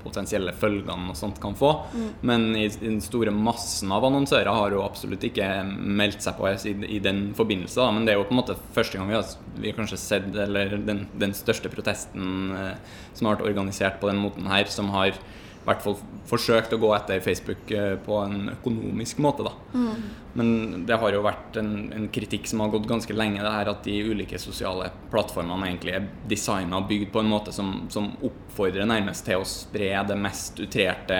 potensielle 0.00 0.52
følgene 0.56 1.12
og 1.12 1.18
sånt 1.18 1.40
kan 1.42 1.56
få. 1.58 1.72
Mm. 1.92 2.06
Men 2.26 2.46
i, 2.56 2.66
i, 2.68 2.86
den 2.86 3.00
store 3.04 3.34
massen 3.34 3.92
av 3.94 4.06
annonsører 4.08 4.50
har 4.54 4.74
jo 4.74 4.84
absolutt 4.84 5.26
ikke 5.28 5.48
meldt 5.66 6.24
seg 6.24 6.38
på 6.38 6.48
i, 6.50 6.74
i 6.96 7.00
den 7.02 7.30
forbindelse. 7.36 7.80
Da. 7.82 7.90
Men 7.94 8.06
det 8.06 8.14
er 8.14 8.20
jo 8.20 8.28
på 8.28 8.36
en 8.36 8.40
måte 8.42 8.58
første 8.76 8.98
gang 8.98 9.10
vi 9.10 9.18
har, 9.18 9.34
vi 9.58 9.72
har 9.72 9.78
kanskje 9.78 10.00
sett 10.00 10.40
eller 10.46 10.78
den, 10.86 11.04
den 11.20 11.36
største 11.36 11.72
protesten 11.72 12.54
eh, 12.56 12.96
som 13.12 13.28
har 13.28 13.38
vært 13.38 13.50
organisert 13.50 14.00
på 14.00 14.10
den 14.10 14.22
måten 14.22 14.48
her, 14.50 14.70
som 14.72 14.90
har 14.94 15.12
i 15.60 15.66
hvert 15.66 15.82
fall 15.84 15.98
forsøkt 16.30 16.72
å 16.72 16.80
gå 16.80 16.90
etter 16.96 17.20
Facebook 17.24 17.70
eh, 17.76 17.94
på 18.00 18.16
en 18.24 18.52
økonomisk 18.54 19.20
måte. 19.22 19.44
Da. 19.46 19.52
Mm. 19.76 20.08
Men 20.32 20.84
det 20.86 20.98
har 21.02 21.14
jo 21.14 21.22
vært 21.24 21.56
en, 21.58 21.70
en, 21.94 22.06
kritikk 22.12 22.46
som 22.46 22.62
har 22.62 22.70
gått 22.70 22.86
ganske 22.88 23.14
lenge, 23.16 23.42
det 23.42 23.50
her 23.50 23.70
at 23.72 23.82
de 23.86 23.96
ulike 24.12 24.38
sosiale 24.38 24.90
plattformene 25.10 25.66
egentlig 25.66 25.96
er 25.96 26.06
designa 26.30 26.78
og 26.78 26.86
bygd 26.90 27.10
på 27.14 27.22
en 27.22 27.30
måte 27.32 27.54
som, 27.54 27.72
som, 27.90 28.12
oppfordrer 28.26 28.86
nærmest 28.86 29.26
til 29.26 29.42
å 29.42 29.48
spre 29.48 29.90
det 30.06 30.18
mest 30.18 30.60
utrerte, 30.62 31.18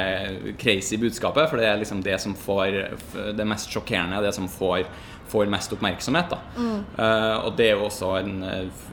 crazy 0.60 0.98
budskapet. 1.00 1.50
For 1.50 1.58
det 1.58 1.66
er 1.70 1.80
liksom 1.82 2.04
det 2.06 2.20
som 2.22 2.36
får 2.38 3.34
det 3.38 3.48
mest 3.48 3.72
sjokkerende, 3.74 4.22
det 4.22 4.34
som 4.36 4.46
får 4.50 4.86
får 5.30 5.50
mest 5.50 5.72
oppmerksomhet. 5.72 6.32
Mm. 6.56 6.78
Uh, 6.98 7.36
og 7.46 7.54
det 7.58 7.68
er 7.70 7.78
jo 7.78 7.86
også 7.86 8.10
en, 8.18 8.32
eh, 8.46 8.88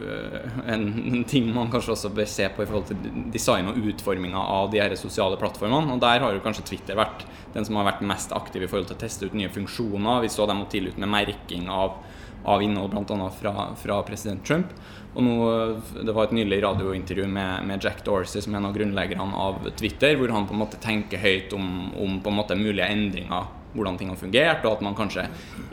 en, 0.70 0.86
en, 1.02 1.24
ting 1.30 1.50
man 1.54 1.72
kanskje 1.74 1.96
også 1.96 2.12
bør 2.14 2.30
se 2.30 2.48
på 2.54 2.64
i 2.64 2.70
forhold 2.70 2.92
til 2.92 3.24
design 3.34 3.72
og 3.72 3.80
utforminga 3.90 4.44
av 4.58 4.70
de 4.74 4.82
her 4.82 4.94
sosiale 5.00 5.40
plattformene. 5.42 5.96
Og 5.96 6.04
der 6.04 6.22
har 6.24 6.36
jo 6.36 6.44
kanskje 6.44 6.68
Twitter 6.72 7.00
vært 7.00 7.26
den 7.56 7.66
som 7.66 7.80
har 7.80 7.90
vært 7.90 8.06
mest 8.06 8.36
aktiv 8.38 8.64
i 8.66 8.70
forhold 8.70 8.92
til 8.92 9.00
å 9.00 9.02
teste 9.06 9.28
ut 9.28 9.38
nye 9.38 9.52
funksjoner. 9.54 10.22
Vi 10.24 10.32
så 10.34 10.48
dem 10.50 10.64
tidlig 10.70 10.96
ut 10.96 11.02
med 11.04 11.14
merking 11.16 11.72
av, 11.74 11.98
av 12.46 12.64
innhold 12.64 12.94
bl.a. 12.94 13.30
Fra, 13.42 13.56
fra 13.82 14.00
president 14.08 14.46
Trump. 14.46 14.74
Og 15.18 15.26
nå, 15.26 15.36
Det 16.06 16.14
var 16.14 16.28
et 16.28 16.38
nylig 16.38 16.62
radiointervju 16.62 17.26
med, 17.26 17.66
med, 17.66 17.84
Jack 17.84 18.04
Dorsey, 18.06 18.44
som 18.44 18.54
er 18.54 18.62
en 18.62 18.70
av 18.70 18.76
grunnleggerne 18.78 19.46
av 19.48 19.64
Twitter, 19.80 20.14
hvor 20.20 20.30
han 20.36 20.46
på 20.46 20.54
en 20.54 20.62
måte 20.62 20.82
tenker 20.84 21.22
høyt 21.22 21.56
om, 21.58 21.94
om 21.98 22.20
på 22.22 22.30
en 22.30 22.38
måte 22.38 22.60
mulige 22.60 22.90
endringer 22.94 23.50
hvordan 23.78 23.98
ting 24.00 24.12
har 24.12 24.20
fungert, 24.20 24.66
og 24.66 24.78
at 24.78 24.86
man 24.86 24.98
kanskje 24.98 25.28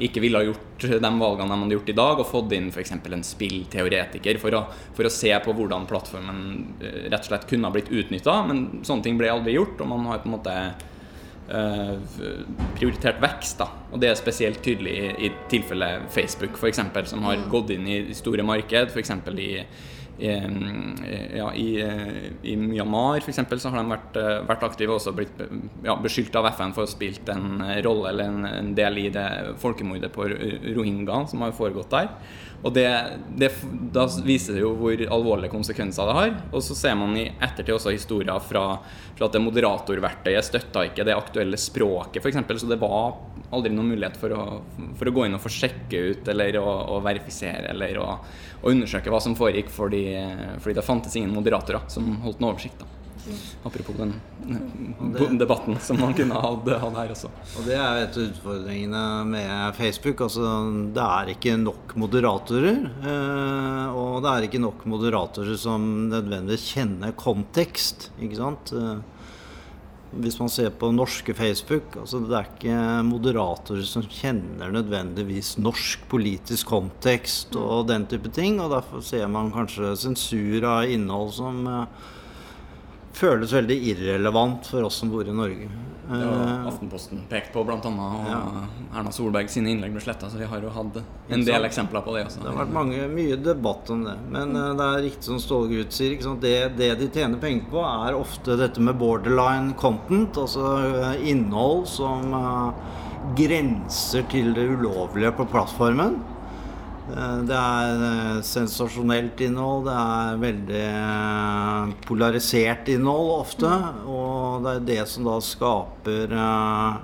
ikke 0.04 0.22
ville 0.24 0.40
ha 0.40 0.46
gjort 0.46 0.84
de 0.84 1.00
valgene 1.00 1.48
man 1.48 1.64
hadde 1.64 1.78
gjort 1.78 1.92
i 1.92 1.98
dag, 1.98 2.20
og 2.20 2.30
fått 2.30 2.54
inn 2.56 2.70
f.eks. 2.70 2.94
en 2.94 3.26
spillteoretiker 3.26 4.40
for 4.42 4.58
å, 4.58 4.64
for 4.96 5.08
å 5.08 5.12
se 5.12 5.32
på 5.44 5.54
hvordan 5.56 5.88
plattformen 5.90 6.42
eh, 6.80 7.06
rett 7.08 7.22
og 7.22 7.30
slett 7.30 7.48
kunne 7.50 7.70
ha 7.70 7.74
blitt 7.74 7.92
utnytta. 7.92 8.40
Men 8.48 8.66
sånne 8.86 9.06
ting 9.06 9.20
ble 9.20 9.32
aldri 9.32 9.56
gjort, 9.56 9.80
og 9.80 9.90
man 9.90 10.10
har 10.10 10.22
på 10.22 10.30
en 10.30 10.36
måte 10.36 10.58
uh, 11.50 11.94
prioritert 12.76 13.20
vekst. 13.22 13.58
da, 13.62 13.70
Og 13.92 14.00
det 14.02 14.10
er 14.10 14.20
spesielt 14.20 14.62
tydelig 14.64 14.94
i, 14.94 15.10
i 15.28 15.32
tilfellet 15.52 16.08
Facebook, 16.14 16.58
f.eks., 16.60 16.82
som 17.10 17.26
har 17.26 17.40
mm. 17.40 17.50
gått 17.52 17.74
inn 17.74 17.88
i 17.88 17.98
store 18.16 18.46
marked, 18.46 18.94
f.eks. 18.94 19.14
i 19.34 19.50
ja, 20.18 21.48
i, 21.58 21.68
i 22.46 22.54
Myanmar 22.60 23.18
f.eks. 23.18 23.40
så 23.58 23.72
har 23.72 23.80
de 23.80 23.90
vært, 23.90 24.18
vært 24.46 24.66
aktive 24.68 24.92
og 24.94 25.00
også 25.00 25.14
blitt 25.16 25.40
ja, 25.82 25.96
beskyldt 25.98 26.36
av 26.38 26.46
FN 26.52 26.74
for 26.76 26.84
å 26.84 26.86
ha 26.86 26.92
spilt 26.92 27.28
en 27.34 27.64
rolle 27.86 28.12
eller 28.12 28.30
en, 28.30 28.46
en 28.46 28.72
del 28.78 29.00
i 29.02 29.08
det 29.14 29.26
folkemordet 29.62 30.12
på 30.14 30.28
rohingya 30.30 31.24
som 31.32 31.42
har 31.42 31.56
foregått 31.58 31.90
der. 31.94 32.12
Og 32.64 32.72
det, 32.72 32.86
det, 33.36 33.50
Da 33.92 34.06
viser 34.24 34.56
det 34.56 34.62
jo 34.62 34.72
hvor 34.78 35.00
alvorlige 35.16 35.52
konsekvenser 35.52 36.08
det 36.08 36.16
har. 36.16 36.32
Og 36.50 36.64
så 36.64 36.76
ser 36.78 36.96
man 36.96 37.12
i 37.20 37.26
ettertid 37.28 37.74
også 37.76 37.92
historier 37.92 38.40
fra, 38.40 38.64
fra 39.18 39.28
at 39.28 39.36
det 39.36 39.42
moderatorverktøyet 39.44 40.48
støtta 40.48 40.86
ikke 40.88 41.04
det 41.06 41.16
aktuelle 41.16 41.60
språket, 41.60 42.24
f.eks. 42.24 42.40
Så 42.62 42.70
det 42.70 42.80
var 42.80 43.18
aldri 43.54 43.74
noen 43.74 43.92
mulighet 43.92 44.16
for 44.18 44.32
å, 44.32 44.42
for 44.96 45.10
å 45.10 45.14
gå 45.14 45.28
inn 45.28 45.36
og 45.36 45.44
få 45.44 45.52
sjekke 45.52 46.00
ut 46.10 46.32
eller 46.32 46.56
å, 46.58 46.66
å 46.96 46.98
verifisere 47.04 47.70
eller 47.74 48.00
å, 48.00 48.08
å, 48.62 48.72
undersøke 48.72 49.12
hva 49.12 49.20
som 49.22 49.36
foregikk, 49.38 49.70
fordi, 49.70 50.06
fordi 50.58 50.80
det 50.80 50.88
fantes 50.88 51.20
ingen 51.20 51.36
moderatorer 51.36 51.84
som 51.92 52.16
holdt 52.24 52.40
en 52.40 52.52
oversikt. 52.54 52.80
da. 52.80 53.03
Apropos 53.64 53.96
den 53.96 55.38
debatten 55.38 55.78
som 55.80 56.00
man 56.00 56.12
kunne 56.16 56.36
hatt 56.36 56.68
her 56.68 57.12
også. 57.14 57.30
Og 57.58 57.66
Det 57.66 57.76
er 57.78 58.02
et 58.02 58.18
av 58.18 58.26
utfordringene 58.28 59.04
med 59.30 59.78
Facebook. 59.78 60.20
altså 60.20 60.50
Det 60.94 61.06
er 61.06 61.32
ikke 61.32 61.56
nok 61.60 61.96
moderatorer. 61.96 62.84
Eh, 63.00 63.96
og 63.96 64.22
det 64.24 64.30
er 64.30 64.48
ikke 64.48 64.62
nok 64.62 64.84
moderatorer 64.84 65.56
som 65.56 66.08
nødvendigvis 66.10 66.68
kjenner 66.74 67.16
kontekst. 67.16 68.10
ikke 68.20 68.36
sant? 68.36 68.72
Eh, 68.72 68.98
hvis 70.14 70.38
man 70.38 70.50
ser 70.52 70.70
på 70.70 70.92
norske 70.94 71.34
Facebook, 71.34 71.96
altså 71.98 72.20
det 72.22 72.36
er 72.38 72.50
ikke 72.50 72.80
moderatorer 73.08 73.86
som 73.88 74.04
kjenner 74.06 74.70
nødvendigvis 74.70 75.56
norsk 75.58 76.04
politisk 76.10 76.70
kontekst 76.70 77.56
og 77.58 77.88
den 77.88 78.06
type 78.06 78.30
ting. 78.30 78.60
Og 78.60 78.70
derfor 78.70 79.02
ser 79.02 79.26
man 79.32 79.52
kanskje 79.54 79.94
sensur 79.98 80.68
av 80.68 80.90
innhold 80.90 81.32
som 81.34 81.64
eh, 81.66 82.12
føles 83.14 83.52
veldig 83.54 83.76
irrelevant 83.92 84.66
for 84.70 84.86
oss 84.86 85.00
som 85.02 85.12
bor 85.12 85.26
i 85.26 85.34
Norge. 85.34 85.70
Det 86.04 86.18
har 86.20 86.40
eh, 86.48 86.66
Aftenposten 86.68 87.22
pekt 87.28 87.52
på 87.54 87.62
bl.a. 87.64 87.78
Og 87.80 88.26
ja. 88.28 88.40
Erna 88.92 89.12
Solberg 89.14 89.48
sine 89.52 89.72
innlegg 89.72 89.94
ble 89.94 90.02
sletta, 90.04 90.28
så 90.30 90.40
vi 90.40 90.48
har 90.48 90.60
jo 90.60 90.72
hatt 90.74 90.98
en 91.32 91.46
del 91.46 91.68
eksempler 91.68 92.04
på 92.04 92.16
det 92.16 92.26
også. 92.28 92.42
Det 92.42 92.50
har 92.50 92.58
vært 92.60 92.74
mange, 92.76 93.06
mye 93.12 93.38
debatt 93.40 93.92
om 93.94 94.04
det. 94.04 94.18
Men 94.28 94.52
mm. 94.52 94.76
det 94.80 94.88
er 94.88 95.06
riktig 95.06 95.30
som 95.30 95.40
Ståle 95.42 95.70
Gutt 95.72 95.96
sier. 95.96 96.18
Det, 96.42 96.54
det, 96.76 96.90
de 97.00 97.08
tjener 97.08 97.40
penger 97.40 97.70
på, 97.72 97.80
er 97.86 98.18
ofte 98.18 98.58
dette 98.60 98.84
med 98.84 99.00
borderline 99.00 99.72
content, 99.80 100.36
altså 100.44 100.76
eh, 100.82 101.24
innhold 101.32 101.88
som 101.88 102.36
grenser 103.38 104.26
til 104.28 104.52
det 104.56 104.66
ulovlige 104.74 105.32
på 105.38 105.48
plattformen. 105.48 106.20
Eh, 107.04 107.38
det 107.44 107.56
er 107.56 108.02
eh, 108.06 108.42
sensasjonelt 108.48 109.40
innhold, 109.44 109.84
det 109.90 109.96
er 110.00 110.38
veldig 110.40 110.84
eh, 110.88 111.94
polarisert 112.08 112.88
innhold 112.94 113.32
ofte. 113.42 113.72
Og 114.08 114.64
det 114.64 114.74
er 114.78 114.86
det 114.88 115.00
som 115.12 115.28
da 115.28 115.38
skaper 115.44 116.32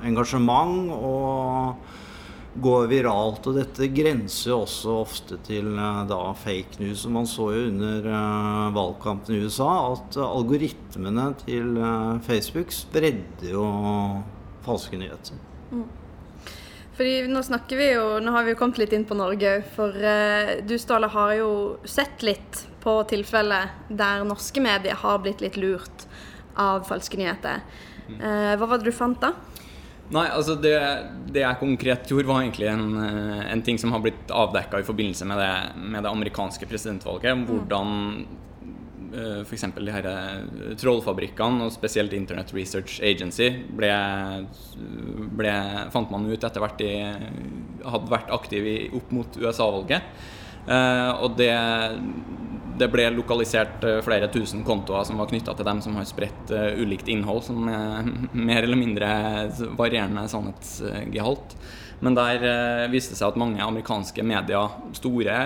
engasjement 0.08 0.94
og 0.96 2.64
går 2.64 2.88
viralt. 2.90 3.44
Og 3.46 3.60
dette 3.60 3.90
grenser 3.92 4.54
jo 4.54 4.62
også 4.64 4.96
ofte 5.02 5.40
til 5.46 5.70
da 5.76 6.22
fake 6.46 6.80
news. 6.80 7.04
Man 7.12 7.28
så 7.28 7.52
jo 7.54 7.68
under 7.68 8.10
valgkampen 8.74 9.36
i 9.36 9.44
USA 9.44 9.70
at 9.92 10.18
algoritmene 10.24 11.30
til 11.44 11.78
Facebook 12.26 12.72
spredde 12.74 13.52
jo 13.52 13.68
falske 14.64 14.98
nyheter. 14.98 15.38
Mm. 15.70 15.88
Fordi 17.00 17.30
nå 17.32 17.40
snakker 17.40 17.78
vi 17.80 17.86
jo 17.94 18.18
Nå 18.20 18.32
har 18.34 18.44
vi 18.44 18.52
jo 18.52 18.58
kommet 18.60 18.76
litt 18.82 18.92
inn 18.92 19.06
på 19.08 19.16
Norge. 19.16 19.54
For 19.72 19.88
uh, 19.88 20.58
du 20.68 20.74
Ståle 20.76 21.08
har 21.08 21.32
jo 21.38 21.52
sett 21.88 22.20
litt 22.26 22.66
på 22.84 22.98
tilfeller 23.08 23.72
der 23.88 24.26
norske 24.28 24.60
medier 24.60 24.98
har 25.00 25.22
blitt 25.24 25.40
litt 25.40 25.56
lurt 25.56 26.04
av 26.60 26.84
falske 26.84 27.16
nyheter. 27.16 27.64
Uh, 28.10 28.52
hva 28.60 28.66
var 28.66 28.82
det 28.82 28.90
du 28.90 28.92
fant 28.92 29.16
da? 29.22 29.32
Nei, 30.10 30.26
altså 30.28 30.58
det, 30.58 30.76
det, 31.30 31.40
jeg 31.44 31.60
konkret 31.60 32.12
gjorde, 32.12 32.26
var 32.26 32.42
egentlig 32.42 32.66
en, 32.66 32.86
eh, 32.98 33.42
en 33.52 33.60
ting 33.62 33.76
som 33.78 33.92
har 33.94 34.00
blitt 34.02 34.32
avdekka 34.34 34.80
i 34.82 34.86
forbindelse 34.88 35.28
med 35.30 35.38
det, 35.38 35.52
med 35.78 36.02
det 36.02 36.10
amerikanske 36.10 36.66
presidentvalget. 36.66 37.36
Mm. 37.38 37.44
Hvordan 37.46 37.92
Eh, 38.60 38.79
f.eks. 39.44 39.64
de 39.76 39.94
her 39.94 40.08
eh, 40.10 40.74
trollfabrikkene, 40.80 41.66
og 41.66 41.74
spesielt 41.74 42.14
Internet 42.16 42.52
Research 42.56 43.00
Agency, 43.02 43.50
ble, 43.76 43.90
ble, 45.38 45.54
fant 45.94 46.12
man 46.12 46.28
ut 46.30 46.46
etter 46.46 46.62
hvert 46.62 46.78
de 46.80 46.92
hadde 47.84 48.12
vært 48.12 48.32
aktive 48.34 48.76
opp 48.98 49.10
mot 49.14 49.40
USA-valget. 49.40 50.06
Eh, 50.70 51.10
og 51.24 51.36
det, 51.40 51.50
det, 52.78 52.90
ble 52.92 53.08
lokalisert 53.16 53.84
flere 54.06 54.30
tusen 54.32 54.64
kontoer 54.66 55.06
som 55.08 55.20
var 55.20 55.30
knytta 55.32 55.56
til 55.56 55.66
dem 55.66 55.82
som 55.84 55.96
har 55.98 56.08
spredt 56.08 56.54
ulikt 56.78 57.10
innhold, 57.10 57.44
som 57.48 57.68
er 57.70 58.10
mer 58.50 58.62
eller 58.62 58.80
mindre 58.80 59.12
varierende 59.78 60.26
sannhetsgehalt. 60.30 61.56
Men 62.00 62.16
der 62.16 62.44
eh, 62.48 62.90
viste 62.92 63.12
det 63.14 63.20
seg 63.20 63.32
at 63.32 63.40
mange 63.40 63.60
amerikanske 63.60 64.24
medier, 64.24 64.76
store 64.96 65.40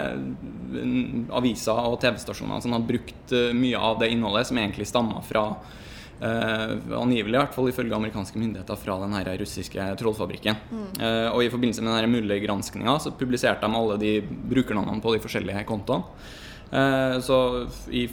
aviser 1.34 1.88
og 1.90 1.98
TV-stasjoner, 2.02 2.62
som 2.62 2.74
hadde 2.74 2.88
brukt 2.88 3.34
uh, 3.34 3.50
mye 3.54 3.78
av 3.78 4.00
det 4.00 4.08
innholdet 4.10 4.48
som 4.50 4.60
egentlig 4.60 4.88
stamma 4.90 5.22
fra 5.24 5.48
Uh, 6.14 6.78
angivelig, 6.94 7.34
i 7.34 7.40
hvert 7.40 7.56
fall 7.56 7.66
ifølge 7.68 7.96
amerikanske 7.96 8.38
myndigheter, 8.38 8.78
fra 8.78 8.94
den 9.02 9.12
her 9.16 9.26
russiske 9.36 9.82
trollfabrikken. 9.98 10.56
Mm. 10.70 10.84
Uh, 11.00 11.26
og 11.34 11.40
I 11.42 11.50
forbindelse 11.52 11.82
med 11.82 11.90
denne 11.90 12.12
mulige 12.12 12.44
granskinga 12.46 12.94
så 13.02 13.12
publiserte 13.18 13.66
de 13.66 13.80
alle 13.80 13.96
de 14.00 14.12
brukernavnene 14.22 15.02
på 15.04 15.12
de 15.12 15.20
forskjellige 15.20 15.64
kontoene. 15.68 16.06
Uh, 16.70 17.18
så 17.20 17.38
i, 17.90 18.06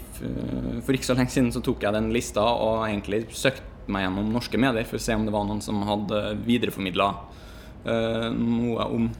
For 0.81 0.97
ikke 0.97 1.11
så 1.11 1.15
lenge 1.15 1.31
siden 1.31 1.53
så 1.53 1.61
tok 1.63 1.85
jeg 1.85 1.95
den 1.95 2.09
lista 2.11 2.41
og 2.41 2.87
egentlig 2.89 3.21
søkte 3.37 3.93
meg 3.93 4.07
gjennom 4.07 4.33
norske 4.33 4.59
medier 4.59 4.89
for 4.89 4.97
å 4.97 5.05
se 5.05 5.15
om 5.15 5.29
det 5.29 5.37
var 5.37 5.47
noen 5.47 5.63
som 5.63 5.85
hadde 5.85 6.23
videreformidla 6.49 7.13
Eh, 7.13 7.40
noe 7.83 8.87
om 8.87 9.11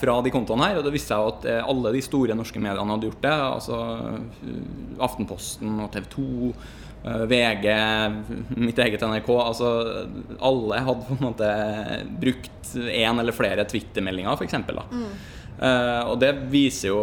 fra 0.00 0.18
de 0.24 0.32
kontoene 0.34 0.70
her, 0.70 0.80
og 0.80 0.86
det 0.86 0.94
viste 0.94 1.14
seg 1.14 1.30
at 1.30 1.46
eh, 1.48 1.70
alle 1.70 1.94
de 1.94 2.02
store 2.02 2.36
norske 2.38 2.60
mediene 2.62 2.94
hadde 2.94 3.10
gjort 3.10 3.24
det. 3.24 3.34
Altså 3.38 3.78
eh, 3.78 5.00
Aftenposten 5.06 5.80
og 5.84 5.90
TV 5.94 6.08
2, 6.16 6.28
VG, 7.30 7.66
mitt 8.58 8.80
eget 8.82 9.04
NRK. 9.06 9.28
Altså 9.38 9.68
alle 10.44 10.80
hadde 10.82 11.06
på 11.06 11.14
en 11.14 11.26
måte 11.28 11.50
brukt 12.20 12.72
én 12.90 13.22
eller 13.22 13.36
flere 13.36 13.64
Twitter-meldinger, 13.70 14.34
f.eks. 14.34 14.58
Mm. 14.90 15.12
Uh, 15.58 16.12
og 16.12 16.20
det 16.22 16.32
viser 16.52 16.92
jo 16.92 17.00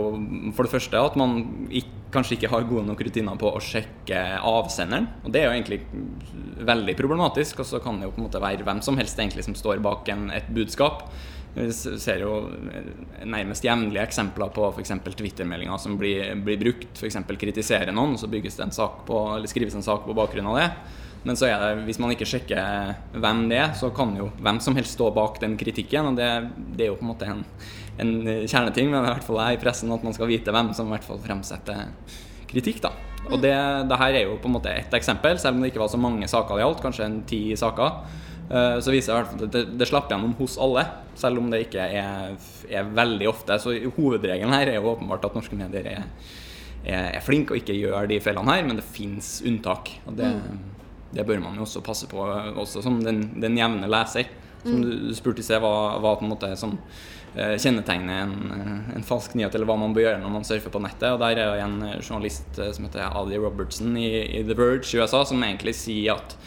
for 0.56 0.68
det 0.68 0.72
første 0.72 1.00
at 1.00 1.18
man 1.20 1.68
ikke, 1.68 1.92
kanskje 2.16 2.38
ikke 2.38 2.52
har 2.54 2.68
gode 2.70 2.86
nok 2.88 3.02
rutiner 3.04 3.36
på 3.40 3.50
å 3.52 3.60
sjekke 3.60 4.20
avsenderen. 4.40 5.10
Og 5.26 5.34
det 5.34 5.42
er 5.42 5.50
jo 5.50 5.56
egentlig 5.58 5.82
veldig 6.64 6.96
problematisk. 6.96 7.60
Og 7.60 7.68
så 7.68 7.82
kan 7.84 8.00
det 8.00 8.08
jo 8.08 8.14
på 8.16 8.22
en 8.22 8.28
måte 8.30 8.44
være 8.44 8.64
hvem 8.64 8.80
som 8.86 8.96
helst 9.00 9.20
egentlig 9.20 9.44
som 9.48 9.58
står 9.58 9.84
bak 9.84 10.08
en, 10.14 10.30
et 10.32 10.48
budskap. 10.56 11.10
Vi 11.56 11.70
ser 11.72 12.20
jo 12.20 12.50
nærmest 13.24 13.64
jevnlige 13.64 14.04
eksempler 14.04 14.52
på 14.56 14.68
f.eks. 14.74 14.92
Twitter-meldinger 15.16 15.80
som 15.80 15.96
blir, 16.00 16.34
blir 16.44 16.60
brukt. 16.60 17.00
F.eks. 17.00 17.22
kritisere 17.40 17.96
noen, 17.96 18.16
og 18.16 18.22
så 18.22 18.32
bygges 18.32 18.60
det 18.60 18.68
en 18.68 18.76
sak 18.76 19.06
på, 19.08 19.22
eller 19.38 19.52
skrives 19.52 19.78
en 19.78 19.86
sak 19.86 20.04
på 20.08 20.16
bakgrunn 20.18 20.52
av 20.52 20.60
det. 20.60 20.70
Men 21.26 21.40
så 21.40 21.48
er 21.50 21.58
det, 21.58 21.86
hvis 21.88 21.98
man 21.98 22.12
ikke 22.14 22.28
sjekker 22.30 22.92
hvem 23.16 23.48
det 23.50 23.58
er, 23.58 23.72
så 23.78 23.90
kan 23.96 24.12
jo 24.20 24.28
hvem 24.36 24.60
som 24.62 24.76
helst 24.78 24.94
stå 24.94 25.08
bak 25.16 25.40
den 25.42 25.56
kritikken. 25.58 26.12
Og 26.12 26.20
det, 26.20 26.30
det 26.76 26.86
er 26.86 26.92
jo 26.92 27.00
på 27.00 27.08
en 27.08 27.12
måte 27.14 27.30
en, 27.32 27.42
en 28.02 28.12
kjerneting, 28.46 28.92
men 28.92 29.04
i 29.04 29.10
hvert 29.10 29.26
fall 29.26 29.42
er 29.44 29.56
i 29.56 29.62
pressen 29.62 29.94
at 29.94 30.04
man 30.06 30.16
skal 30.16 30.30
vite 30.30 30.54
hvem 30.54 30.72
som 30.76 30.90
i 30.90 30.96
hvert 30.96 31.08
fall 31.08 31.22
fremsetter 31.24 31.88
kritikk. 32.50 32.82
da. 32.84 32.94
Og 33.32 33.40
det, 33.42 33.56
det 33.90 34.00
her 34.02 34.20
er 34.20 34.28
jo 34.28 34.38
på 34.42 34.50
en 34.50 34.56
måte 34.58 34.74
ett 34.74 34.94
eksempel, 34.94 35.40
selv 35.42 35.58
om 35.58 35.64
det 35.64 35.72
ikke 35.72 35.82
var 35.82 35.92
så 35.94 36.02
mange 36.02 36.30
saker 36.30 36.58
det 36.58 36.66
gjaldt, 36.66 36.84
kanskje 36.84 37.08
en 37.08 37.18
ti 37.30 37.42
saker. 37.58 38.22
Eh, 38.46 38.78
så 38.86 38.94
viser 38.94 39.14
det 39.14 39.18
hvert 39.18 39.32
fall 39.32 39.48
at 39.48 39.56
det, 39.56 39.64
det 39.80 39.90
slapp 39.90 40.12
gjennom 40.12 40.36
hos 40.38 40.60
alle, 40.62 40.86
selv 41.18 41.42
om 41.42 41.50
det 41.50 41.66
ikke 41.66 41.88
er, 42.04 42.36
er 42.70 42.94
veldig 43.02 43.32
ofte. 43.32 43.58
Så 43.62 43.74
hovedregelen 43.98 44.54
her 44.54 44.70
er 44.70 44.80
jo 44.80 44.94
åpenbart 44.94 45.26
at 45.26 45.40
norske 45.40 45.58
medier 45.58 45.90
er, 45.96 46.08
er, 46.86 47.10
er 47.16 47.26
flinke 47.26 47.56
og 47.56 47.64
ikke 47.64 47.80
gjør 47.80 48.12
de 48.12 48.22
feilene 48.22 48.54
her, 48.54 48.68
men 48.68 48.78
det 48.78 48.86
fins 48.86 49.40
unntak. 49.48 49.96
Og 50.06 50.18
det, 50.20 50.32
mm 50.38 50.76
det 51.16 51.24
bør 51.24 51.40
man 51.40 51.56
jo 51.56 51.64
også 51.66 51.84
passe 51.86 52.08
på, 52.12 52.24
også 52.60 52.84
som 52.84 53.00
den, 53.04 53.22
den 53.42 53.58
jevne 53.58 53.88
leser. 53.88 54.28
Som 54.64 54.82
mm. 54.82 54.86
du 54.86 55.16
spurte 55.16 55.44
i 55.44 55.46
sted, 55.46 55.62
hva, 55.64 55.98
hva 56.04 56.16
på 56.18 56.26
en 56.26 56.34
måte 56.34 56.50
som 56.60 56.76
uh, 57.38 57.56
kjennetegner 57.62 58.26
en, 58.26 58.36
en, 58.96 59.06
falsk 59.06 59.36
nyhet, 59.38 59.56
eller 59.56 59.70
hva 59.70 59.78
man 59.80 59.96
bør 59.96 60.08
gjøre 60.08 60.22
når 60.24 60.36
man 60.36 60.48
surfer 60.48 60.74
på 60.74 60.82
nettet. 60.84 61.10
Og 61.14 61.22
Der 61.24 61.42
er 61.42 61.50
jo 61.50 61.66
en 61.66 61.80
journalist 62.00 62.60
uh, 62.60 62.72
som 62.76 62.88
heter 62.88 63.08
Ali 63.08 63.40
Robertson 63.42 63.96
i, 63.98 64.10
i, 64.40 64.44
The 64.48 64.58
Verge 64.58 65.02
USA, 65.02 65.24
som 65.28 65.44
egentlig 65.44 65.76
sier 65.80 66.16
at 66.18 66.38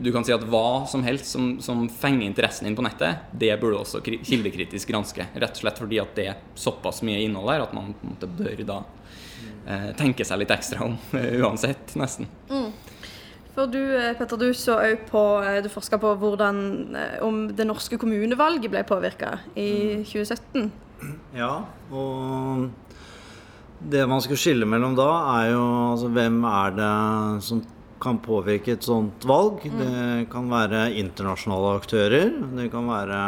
du 0.00 0.08
kan 0.14 0.24
si 0.24 0.32
at 0.32 0.44
hva 0.48 0.86
som 0.88 1.02
helst 1.04 1.28
som, 1.34 1.58
som 1.60 1.82
fenger 1.92 2.24
interessen 2.24 2.64
din 2.64 2.76
på 2.76 2.84
nettet, 2.86 3.26
det 3.36 3.52
burde 3.60 3.82
også 3.82 4.00
kildekritisk 4.00 4.88
granske. 4.88 5.26
Rett 5.34 5.58
og 5.58 5.60
slett 5.60 5.80
fordi 5.82 6.00
at 6.00 6.14
det 6.16 6.28
er 6.30 6.40
såpass 6.56 7.02
mye 7.04 7.20
innhold 7.20 7.52
der 7.52 7.66
at 7.66 7.74
man 7.76 7.92
på 7.92 8.06
en 8.06 8.14
måte 8.14 8.30
bør 8.38 8.62
da 8.64 8.78
eh, 9.68 9.90
tenke 9.98 10.24
seg 10.24 10.40
litt 10.40 10.54
ekstra 10.56 10.86
om 10.88 10.96
uansett, 11.44 11.92
nesten. 12.00 12.30
Mm. 12.48 12.70
For 13.54 13.70
du, 13.70 13.78
eh, 13.94 14.14
Petter, 14.18 14.38
du 14.40 14.50
så 14.56 14.78
òg 14.82 15.04
på 15.10 15.20
eh, 15.46 15.60
Du 15.62 15.70
forska 15.70 15.98
på 16.02 16.14
hvordan 16.18 16.56
eh, 16.98 17.18
om 17.22 17.46
det 17.54 17.66
norske 17.68 17.98
kommunevalget 18.02 18.72
ble 18.72 18.82
påvirka 18.86 19.36
i 19.54 20.02
2017. 20.02 20.72
Ja, 21.36 21.52
og 21.94 22.70
Det 23.84 24.02
man 24.08 24.22
skal 24.24 24.40
skille 24.40 24.66
mellom 24.66 24.96
da, 24.96 25.10
er 25.36 25.52
jo 25.52 25.62
altså, 25.92 26.08
hvem 26.08 26.38
er 26.48 26.76
det 26.78 26.92
som 27.44 27.60
kan 28.00 28.18
påvirke 28.20 28.74
et 28.74 28.84
sånt 28.84 29.24
valg. 29.28 29.62
Mm. 29.64 29.78
Det 29.80 30.26
kan 30.32 30.48
være 30.50 30.86
internasjonale 31.00 31.76
aktører. 31.78 32.32
Det 32.56 32.66
kan 32.72 32.88
være 32.88 33.20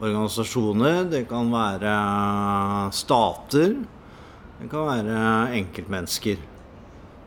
organisasjoner. 0.00 1.04
Det 1.12 1.22
kan 1.28 1.52
være 1.52 1.94
stater. 2.96 3.78
Det 4.58 4.68
kan 4.72 4.90
være 4.90 5.22
enkeltmennesker. 5.60 6.40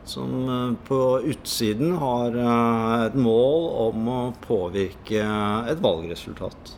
Som 0.04 0.48
eh, 0.48 0.88
på 0.88 1.20
utsiden 1.30 1.96
har 2.00 2.36
eh, 2.36 3.06
et 3.06 3.16
mål 3.18 3.66
om 3.86 4.10
å 4.10 4.20
påvirke 4.44 5.24
et 5.70 5.82
valgresultat. 5.82 6.76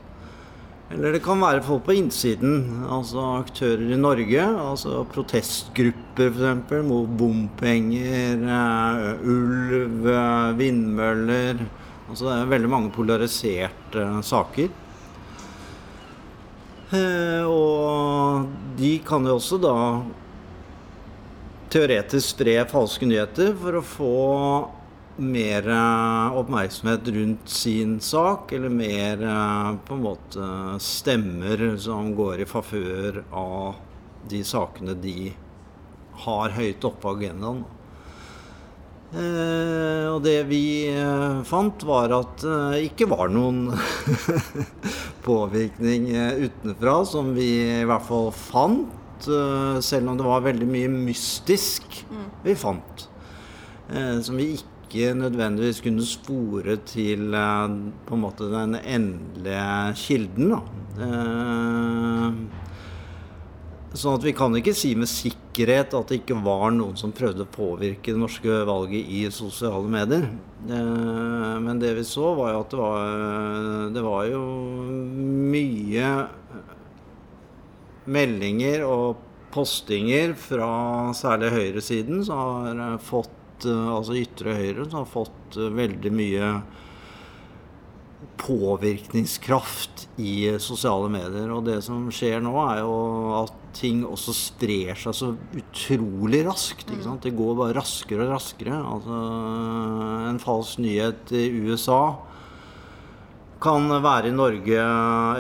Eller 0.93 1.15
det 1.15 1.23
kan 1.25 1.41
være 1.41 1.63
folk 1.65 1.87
på 1.87 1.95
innsiden, 1.97 2.85
altså 2.93 3.23
aktører 3.39 3.95
i 3.95 4.01
Norge. 4.01 4.43
Altså 4.45 5.07
protestgrupper 5.09 6.35
f.eks. 6.35 6.75
mot 6.85 7.09
bompenger, 7.17 8.43
ulv, 9.25 10.11
vindmøller. 10.59 11.65
Altså 12.11 12.29
det 12.29 12.35
er 12.35 12.53
veldig 12.53 12.73
mange 12.75 12.93
polariserte 12.93 14.09
saker. 14.29 14.69
og 17.49 18.51
de 18.77 18.99
kan 19.07 19.25
jo 19.25 19.39
også 19.39 19.57
da 19.63 19.77
teoretisk 21.73 22.35
spre 22.35 22.57
falske 22.69 23.09
nyheter 23.09 23.55
for 23.59 23.79
å 23.79 23.85
få 23.87 24.15
mer 25.23 25.69
eh, 25.69 26.39
oppmerksomhet 26.41 27.09
rundt 27.15 27.53
sin 27.53 27.99
sak, 28.01 28.53
eller 28.57 28.73
mer 28.73 29.23
eh, 29.25 29.71
på 29.87 29.97
en 29.97 30.05
måte 30.07 30.49
stemmer 30.85 31.65
som 31.81 32.15
går 32.17 32.45
i 32.45 32.49
favør 32.49 33.23
av 33.31 33.81
de 34.29 34.43
sakene 34.47 34.97
de 35.01 35.33
har 36.25 36.55
høyt 36.57 36.85
oppe 36.85 37.03
på 37.03 37.15
agendaen. 37.17 37.65
Eh, 39.13 40.07
og 40.09 40.23
det 40.25 40.39
vi 40.49 40.89
eh, 40.89 41.43
fant, 41.45 41.85
var 41.85 42.15
at 42.17 42.41
det 42.41 42.55
eh, 42.79 42.87
ikke 42.89 43.11
var 43.11 43.29
noen 43.33 43.67
påvirkning 45.27 46.09
utenfra, 46.47 47.03
som 47.09 47.35
vi 47.37 47.51
i 47.83 47.85
hvert 47.89 48.09
fall 48.09 48.31
fant. 48.33 49.02
Selv 49.25 50.13
om 50.13 50.19
det 50.19 50.27
var 50.27 50.45
veldig 50.45 50.69
mye 50.69 50.91
mystisk 50.93 52.03
mm. 52.11 52.29
vi 52.45 52.55
fant. 52.59 53.09
som 54.25 54.39
vi 54.39 54.55
ikke 54.93 55.15
nødvendigvis 55.17 55.81
kunne 55.81 56.05
spore 56.05 56.77
til 56.85 57.33
eh, 57.35 57.77
på 58.07 58.15
en 58.15 58.21
måte 58.21 58.51
den 58.53 58.77
endelige 58.77 59.95
kilden. 59.97 60.53
Da. 60.53 60.61
Eh, 61.07 62.33
sånn 63.97 64.19
at 64.19 64.27
vi 64.27 64.35
kan 64.37 64.53
ikke 64.57 64.75
si 64.77 64.95
med 64.97 65.09
sikkerhet 65.09 65.97
at 65.97 66.09
det 66.09 66.21
ikke 66.21 66.37
var 66.45 66.71
noen 66.77 66.97
som 67.01 67.13
prøvde 67.17 67.45
å 67.47 67.53
påvirke 67.53 68.13
det 68.13 68.21
norske 68.21 68.63
valget 68.69 69.09
i 69.09 69.25
sosiale 69.33 69.89
medier. 69.89 70.29
Eh, 70.69 71.57
men 71.65 71.81
det 71.81 71.95
vi 71.97 72.05
så, 72.05 72.35
var 72.37 72.53
jo 72.53 72.61
at 72.61 72.71
det 72.77 72.83
var, 72.83 73.01
det 73.97 74.05
var 74.05 74.29
jo 74.29 74.45
mye 75.57 76.13
meldinger 78.07 78.87
og 78.87 79.23
postinger 79.53 80.33
fra 80.39 80.73
særlig 81.17 81.53
høyresiden 81.53 82.23
som 82.25 82.73
har 82.81 82.99
fått 83.05 83.39
Eh, 83.69 83.89
altså 83.97 84.17
ytre 84.19 84.57
høyre, 84.59 84.87
som 84.89 85.03
har 85.03 85.11
fått 85.11 85.59
eh, 85.59 85.73
veldig 85.75 86.13
mye 86.15 86.53
påvirkningskraft 88.43 90.07
i 90.23 90.35
sosiale 90.63 91.11
medier. 91.13 91.51
Og 91.55 91.67
det 91.69 91.79
som 91.87 92.09
skjer 92.15 92.43
nå, 92.43 92.55
er 92.65 92.83
jo 92.83 92.97
at 93.43 93.59
ting 93.77 94.03
også 94.05 94.35
sprer 94.37 94.99
seg 94.99 95.17
så 95.17 95.31
utrolig 95.59 96.43
raskt. 96.49 96.91
Det 96.91 97.35
går 97.39 97.57
bare 97.59 97.79
raskere 97.79 98.27
og 98.27 98.35
raskere. 98.35 98.81
Altså, 98.83 99.23
en 100.33 100.43
falsk 100.43 100.83
nyhet 100.83 101.33
i 101.39 101.47
USA 101.71 102.03
kan 103.63 103.87
være 104.03 104.31
i 104.31 104.35
Norge 104.35 104.85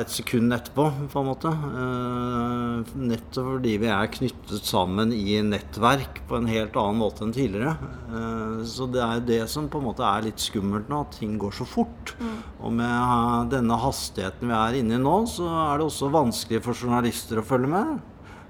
et 0.00 0.12
sekund 0.12 0.54
etterpå, 0.54 0.84
på 1.10 1.20
en 1.20 1.26
måte. 1.26 1.50
Eh, 1.50 2.92
nettopp 3.10 3.48
fordi 3.56 3.74
vi 3.82 3.90
er 3.90 4.12
knyttet 4.14 4.68
sammen 4.68 5.12
i 5.14 5.40
nettverk 5.46 6.22
på 6.28 6.38
en 6.38 6.46
helt 6.50 6.78
annen 6.78 7.00
måte 7.02 7.26
enn 7.26 7.34
tidligere. 7.34 7.74
Eh, 8.12 8.62
så 8.68 8.86
det 8.92 9.02
er 9.04 9.26
det 9.26 9.40
som 9.50 9.68
på 9.72 9.82
en 9.82 9.88
måte 9.90 10.06
er 10.06 10.28
litt 10.28 10.42
skummelt 10.42 10.90
nå, 10.92 11.02
at 11.02 11.18
ting 11.18 11.34
går 11.42 11.58
så 11.58 11.66
fort. 11.68 12.14
Mm. 12.20 12.38
Og 12.62 12.78
med 12.78 13.52
denne 13.56 13.80
hastigheten 13.82 14.52
vi 14.52 14.58
er 14.60 14.80
inne 14.80 14.98
i 14.98 15.02
nå, 15.02 15.18
så 15.30 15.50
er 15.66 15.82
det 15.82 15.90
også 15.90 16.12
vanskelig 16.14 16.62
for 16.64 16.78
journalister 16.78 17.42
å 17.42 17.46
følge 17.46 17.74
med 17.74 17.92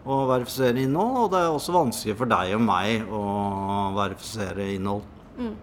og 0.02 0.24
verifisere 0.32 0.82
innhold. 0.82 1.18
Og 1.24 1.28
det 1.32 1.42
er 1.42 1.50
også 1.52 1.76
vanskelig 1.76 2.16
for 2.18 2.30
deg 2.30 2.56
og 2.58 2.64
meg 2.66 3.06
å 3.08 3.26
verifisere 3.96 4.72
innhold. 4.76 5.06
Mm. 5.38 5.54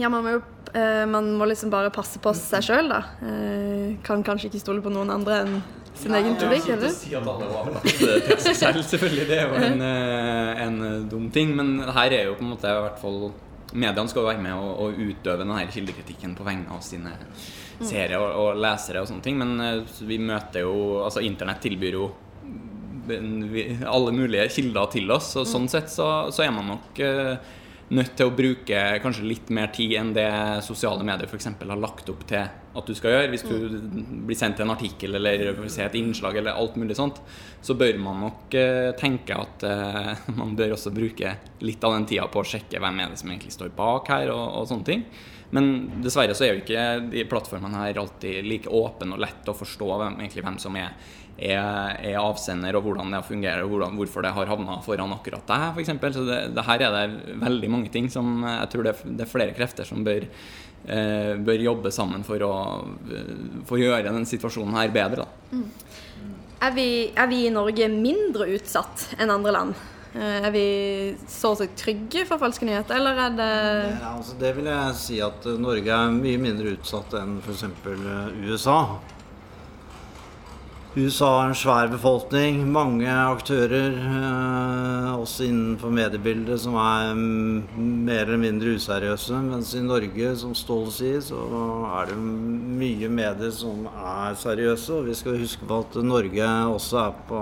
Ja, 0.00 0.08
man 0.08 0.24
må 0.24 0.36
jo 0.36 0.40
eh, 0.72 1.04
man 1.08 1.30
må 1.36 1.46
liksom 1.48 1.72
bare 1.72 1.92
passe 1.92 2.20
på 2.22 2.32
seg 2.36 2.64
sjøl, 2.64 2.90
da. 2.92 3.02
Eh, 3.26 3.94
kan 4.06 4.24
kanskje 4.24 4.50
ikke 4.50 4.62
stole 4.62 4.84
på 4.84 4.92
noen 4.92 5.12
andre 5.12 5.42
enn 5.44 5.56
sin 5.98 6.14
egen 6.16 6.36
publikk, 6.40 6.70
eller? 6.72 6.88
Det 6.88 6.94
er 6.94 6.96
si 6.96 7.14
at 7.18 7.28
alle 7.28 7.48
var 7.52 8.40
seg 8.40 8.56
selv, 8.56 8.80
selvfølgelig. 8.88 9.26
Det 9.28 9.38
er 9.38 9.50
jo 9.50 9.60
en, 9.68 9.86
eh, 9.86 10.62
en, 10.64 10.82
dum 11.10 11.28
ting. 11.34 11.52
Men 11.58 11.74
her 11.84 12.16
er 12.16 12.30
jo 12.30 12.38
på 12.38 12.46
en 12.46 12.54
måte 12.54 12.70
i 12.70 12.84
hvert 12.86 13.00
fall 13.02 13.24
Mediene 13.72 14.10
skal 14.10 14.20
jo 14.20 14.28
være 14.28 14.42
med 14.44 14.52
og, 14.52 14.72
og 14.84 14.98
utøve 15.00 15.38
denne 15.40 15.62
kildekritikken 15.72 16.34
på 16.36 16.44
vegne 16.44 16.74
av 16.74 16.82
sine 16.84 17.14
mm. 17.16 17.86
seere 17.88 18.18
og, 18.20 18.26
og, 18.36 18.58
lesere 18.60 19.00
og 19.00 19.08
sånne 19.08 19.24
ting. 19.24 19.38
Men 19.40 19.86
vi 20.08 20.18
møter 20.20 20.66
jo 20.66 20.74
Altså, 21.00 21.22
internett 21.24 21.62
tilbyr 21.64 21.96
jo 21.96 22.10
alle 23.08 24.12
mulige 24.14 24.44
kilder 24.52 24.90
til 24.92 25.08
oss, 25.10 25.32
og 25.40 25.48
sånn 25.48 25.64
sett 25.72 25.88
så, 25.90 26.08
så 26.30 26.44
er 26.44 26.52
man 26.54 26.68
nok 26.70 27.00
nødt 27.92 28.14
til 28.16 28.28
å 28.28 28.34
bruke 28.34 28.80
kanskje 29.02 29.26
litt 29.26 29.50
mer 29.54 29.70
tid 29.74 29.94
enn 30.00 30.12
det 30.16 30.28
sosiale 30.64 31.04
medier 31.06 31.28
f.eks. 31.28 31.48
har 31.60 31.80
lagt 31.80 32.08
opp 32.12 32.24
til 32.28 32.44
at 32.72 32.88
du 32.88 32.94
skal 32.96 33.14
gjøre. 33.16 33.30
Hvis 33.32 33.44
du 33.44 33.54
mm. 33.56 34.22
blir 34.28 34.38
sendt 34.38 34.62
en 34.64 34.72
artikkel 34.72 35.18
eller 35.18 35.60
ser 35.66 35.90
et 35.90 35.98
innslag 36.00 36.38
eller 36.40 36.56
alt 36.56 36.78
mulig 36.80 36.96
sånt, 36.98 37.20
så 37.60 37.76
bør 37.78 38.00
man 38.00 38.24
nok 38.24 38.56
uh, 38.56 38.92
tenke 38.98 39.36
at 39.36 39.66
uh, 39.68 40.24
man 40.40 40.56
bør 40.58 40.76
også 40.78 40.94
bruke 40.94 41.36
litt 41.64 41.84
av 41.84 41.98
den 41.98 42.08
tida 42.08 42.26
på 42.32 42.42
å 42.42 42.48
sjekke 42.54 42.80
hvem 42.82 43.04
er 43.04 43.12
det 43.12 43.20
som 43.20 43.32
egentlig 43.32 43.54
står 43.54 43.76
bak 43.76 44.10
her, 44.12 44.32
og, 44.32 44.44
og 44.62 44.68
sånne 44.72 44.88
ting. 44.88 45.06
Men 45.52 45.66
dessverre 46.00 46.32
så 46.32 46.46
er 46.46 46.54
jo 46.54 46.62
ikke 46.62 46.84
de 47.12 47.26
plattformene 47.28 47.82
her 47.82 47.98
alltid 48.00 48.46
like 48.48 48.70
åpne 48.72 49.18
og 49.18 49.20
lett 49.20 49.50
å 49.52 49.56
forstå 49.56 49.88
hvem, 50.00 50.22
egentlig 50.22 50.44
hvem 50.46 50.56
som 50.62 50.78
er 50.80 50.94
er, 51.38 51.96
er, 52.02 52.18
avsender, 52.20 52.76
og 52.76 52.86
hvordan 52.86 53.14
det 53.14 53.22
fungerer, 53.26 53.62
og 53.64 53.72
hvordan, 53.72 53.96
hvorfor 53.98 54.24
det 54.24 54.32
har 54.36 54.50
havna 54.50 54.78
foran 54.84 55.14
akkurat 55.16 55.46
deg, 55.48 55.78
f.eks. 55.78 55.94
Så 56.16 56.26
det, 56.28 56.40
det, 56.56 56.66
her 56.66 56.84
er 56.86 56.96
det 56.96 57.38
veldig 57.42 57.70
mange 57.72 57.92
ting 57.94 58.10
som 58.12 58.44
jeg 58.44 58.72
tror 58.72 58.88
det, 58.88 58.96
det 59.04 59.26
er 59.26 59.30
flere 59.30 59.56
krefter 59.56 59.88
som 59.88 60.04
bør, 60.06 60.26
eh, 60.86 61.32
bør 61.42 61.66
jobbe 61.68 61.94
sammen 61.94 62.26
for 62.26 62.44
å, 62.46 62.52
for 63.68 63.78
å, 63.78 63.82
gjøre 63.82 64.12
den 64.12 64.28
situasjonen 64.28 64.76
her 64.78 64.92
bedre. 64.94 65.26
Mm. 65.52 65.64
Er, 66.62 66.76
vi, 66.76 66.90
er, 67.10 67.26
vi, 67.30 67.46
i 67.48 67.54
Norge 67.54 67.88
mindre 67.90 68.46
utsatt 68.54 69.08
enn 69.18 69.32
andre 69.34 69.56
land? 69.56 69.80
Eh, 70.12 70.44
er 70.44 70.52
vi 70.52 70.66
så 71.30 71.54
å 71.54 71.58
si 71.58 71.66
trygge 71.78 72.26
for 72.28 72.38
falske 72.38 72.68
nyheter, 72.68 72.98
eller 73.00 73.16
er 73.16 73.36
det 73.38 73.52
ja, 73.96 74.10
altså 74.12 74.36
Det 74.38 74.50
vil 74.58 74.68
jeg 74.68 74.98
si 75.00 75.16
at 75.24 75.48
Norge 75.56 75.96
er 75.96 76.12
mye 76.12 76.42
mindre 76.42 76.76
utsatt 76.76 77.16
enn 77.18 77.38
f.eks. 77.40 77.64
USA. 78.44 78.76
USA 80.92 81.24
har 81.38 81.46
en 81.48 81.54
svær 81.56 81.86
befolkning, 81.88 82.58
mange 82.68 83.08
aktører, 83.08 83.94
eh, 83.96 85.06
også 85.16 85.46
innenfor 85.46 85.88
mediebildet, 85.88 86.60
som 86.60 86.74
er 86.76 87.14
mer 87.16 88.26
eller 88.26 88.36
mindre 88.36 88.74
useriøse. 88.76 89.38
Mens 89.46 89.72
i 89.72 89.80
Norge, 89.80 90.36
som 90.36 90.52
Ståle 90.52 90.92
sier, 90.92 91.22
så 91.24 91.40
er 91.96 92.12
det 92.12 92.18
mye 92.18 93.08
medier 93.08 93.50
som 93.56 93.86
er 93.88 94.36
seriøse. 94.36 94.92
Og 94.92 95.06
vi 95.06 95.14
skal 95.14 95.40
huske 95.40 95.64
på 95.64 95.78
at 95.80 95.96
Norge 96.04 96.44
også 96.76 96.98
er 97.06 97.14
på 97.26 97.40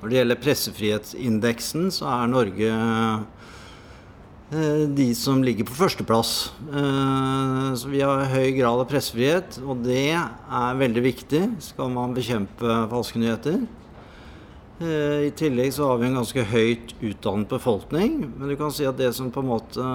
Når 0.00 0.08
det 0.08 0.16
gjelder 0.18 0.42
pressefrihetsindeksen, 0.42 1.90
så 1.92 2.06
er 2.06 2.26
Norge 2.26 2.72
de 4.52 5.06
som 5.16 5.40
ligger 5.44 5.64
på 5.64 5.76
førsteplass. 5.78 6.52
Eh, 6.68 7.68
så 7.78 7.88
vi 7.88 8.02
har 8.04 8.26
høy 8.28 8.50
grad 8.58 8.82
av 8.82 8.88
pressefrihet, 8.90 9.56
og 9.64 9.80
det 9.86 10.12
er 10.12 10.80
veldig 10.80 11.04
viktig 11.06 11.40
skal 11.72 11.92
man 11.94 12.12
bekjempe 12.16 12.82
falske 12.90 13.22
nyheter. 13.22 13.62
Eh, 14.82 15.28
I 15.28 15.32
tillegg 15.38 15.72
så 15.72 15.88
har 15.88 16.02
vi 16.02 16.10
en 16.10 16.18
ganske 16.20 16.44
høyt 16.52 16.92
utdannet 17.00 17.48
befolkning. 17.48 18.20
Men 18.36 18.52
du 18.52 18.56
kan 18.60 18.74
si 18.74 18.84
at 18.88 18.98
det 19.00 19.14
som 19.16 19.32
på 19.32 19.40
en 19.40 19.52
måte 19.54 19.88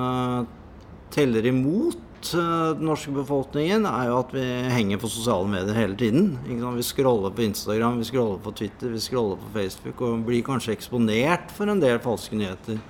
teller 1.13 1.45
imot 1.45 2.03
den 2.31 2.81
norske 2.81 3.11
befolkningen, 3.13 3.85
er 3.85 4.07
jo 4.09 4.15
at 4.23 4.31
vi 4.33 4.45
henger 4.73 4.97
på 4.99 5.09
sosiale 5.11 5.47
medier 5.51 5.77
hele 5.77 5.95
tiden. 5.95 6.31
Vi 6.49 6.83
scroller 6.85 7.29
på 7.29 7.45
Instagram, 7.45 7.99
vi 8.01 8.07
scroller 8.09 8.41
på 8.41 8.55
Twitter, 8.57 8.89
vi 8.89 8.99
scroller 8.99 9.37
på 9.37 9.51
Facebook 9.53 10.01
og 10.01 10.25
blir 10.25 10.41
kanskje 10.43 10.73
eksponert 10.73 11.53
for 11.53 11.69
en 11.69 11.83
del 11.83 12.01
falske 12.03 12.35
nyheter 12.35 12.81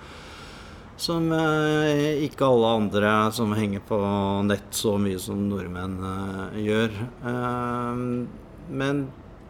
som 0.98 1.30
eh, 1.34 2.24
ikke 2.26 2.48
alle 2.48 2.74
andre 2.80 3.14
som 3.36 3.54
henger 3.56 3.84
på 3.86 4.00
nett 4.48 4.74
så 4.76 4.96
mye 5.02 5.20
som 5.22 5.44
nordmenn 5.50 5.98
eh, 6.02 6.60
gjør. 6.66 7.00
Eh, 7.32 8.04
men 8.82 9.04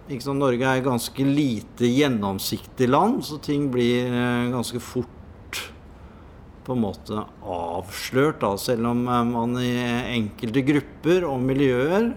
sant? 0.07 0.39
Norge 0.39 0.67
er 0.67 0.81
et 0.81 0.87
ganske 0.87 1.27
lite 1.27 1.89
gjennomsiktig 1.89 2.89
land, 2.91 3.23
så 3.27 3.39
ting 3.43 3.69
blir 3.71 4.11
eh, 4.11 4.49
ganske 4.53 4.81
fort 4.83 5.63
på 6.67 6.75
en 6.75 6.83
måte 6.83 7.23
avslørt, 7.47 8.41
da, 8.43 8.51
selv 8.59 8.91
om 8.91 9.05
eh, 9.07 9.23
man 9.31 9.55
i 9.63 9.73
enkelte 10.17 10.65
grupper 10.67 11.27
og 11.29 11.39
miljøer 11.47 12.11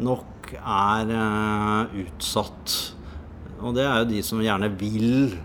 nok 0.00 0.54
er 0.56 1.12
eh, 1.12 1.96
utsatt. 2.06 2.76
Og 3.62 3.76
det 3.76 3.84
er 3.86 4.00
jo 4.00 4.12
de 4.16 4.22
som 4.26 4.40
gjerne 4.42 4.72
vil 4.80 5.36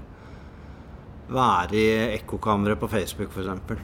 være 1.28 1.76
i 1.76 1.86
ekkokammeret 2.18 2.80
på 2.80 2.90
Facebook, 2.92 3.34
f.eks. 3.36 3.84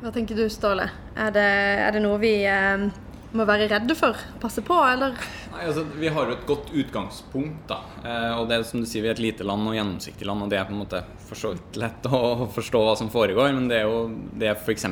Hva 0.00 0.10
tenker 0.14 0.38
du, 0.38 0.46
Ståle? 0.48 0.88
Er 1.18 1.32
det, 1.34 1.46
er 1.84 1.92
det 1.92 2.00
noe 2.00 2.16
vi 2.22 2.32
eh, 2.48 2.88
må 3.36 3.44
være 3.46 3.68
redde 3.70 3.94
for? 3.98 4.16
Passe 4.40 4.62
på, 4.64 4.74
eller? 4.80 5.12
Nei, 5.52 5.66
altså, 5.68 5.84
Vi 6.00 6.08
har 6.08 6.30
jo 6.30 6.36
et 6.38 6.46
godt 6.48 6.72
utgangspunkt. 6.72 7.68
da 7.68 7.82
eh, 8.00 8.38
Og 8.38 8.48
det 8.48 8.56
er 8.56 8.64
som 8.64 8.80
du 8.80 8.88
sier, 8.88 9.04
vi 9.04 9.10
er 9.10 9.18
et 9.18 9.22
lite 9.22 9.44
land 9.44 9.68
og 9.68 9.76
gjennomsiktig 9.76 10.26
land, 10.26 10.46
og 10.46 10.50
det 10.50 10.58
er 10.58 10.66
på 10.70 10.74
en 10.74 10.80
måte 10.80 11.02
for 11.28 11.38
så 11.38 11.52
vidt 11.52 11.78
lett 11.82 12.08
å 12.08 12.48
forstå 12.56 12.82
hva 12.86 12.96
som 12.96 13.12
foregår. 13.12 13.52
Men 13.52 13.68
det 13.68 13.82
er 13.82 13.90
jo 13.90 14.00
det 14.40 14.54
f.eks. 14.56 14.88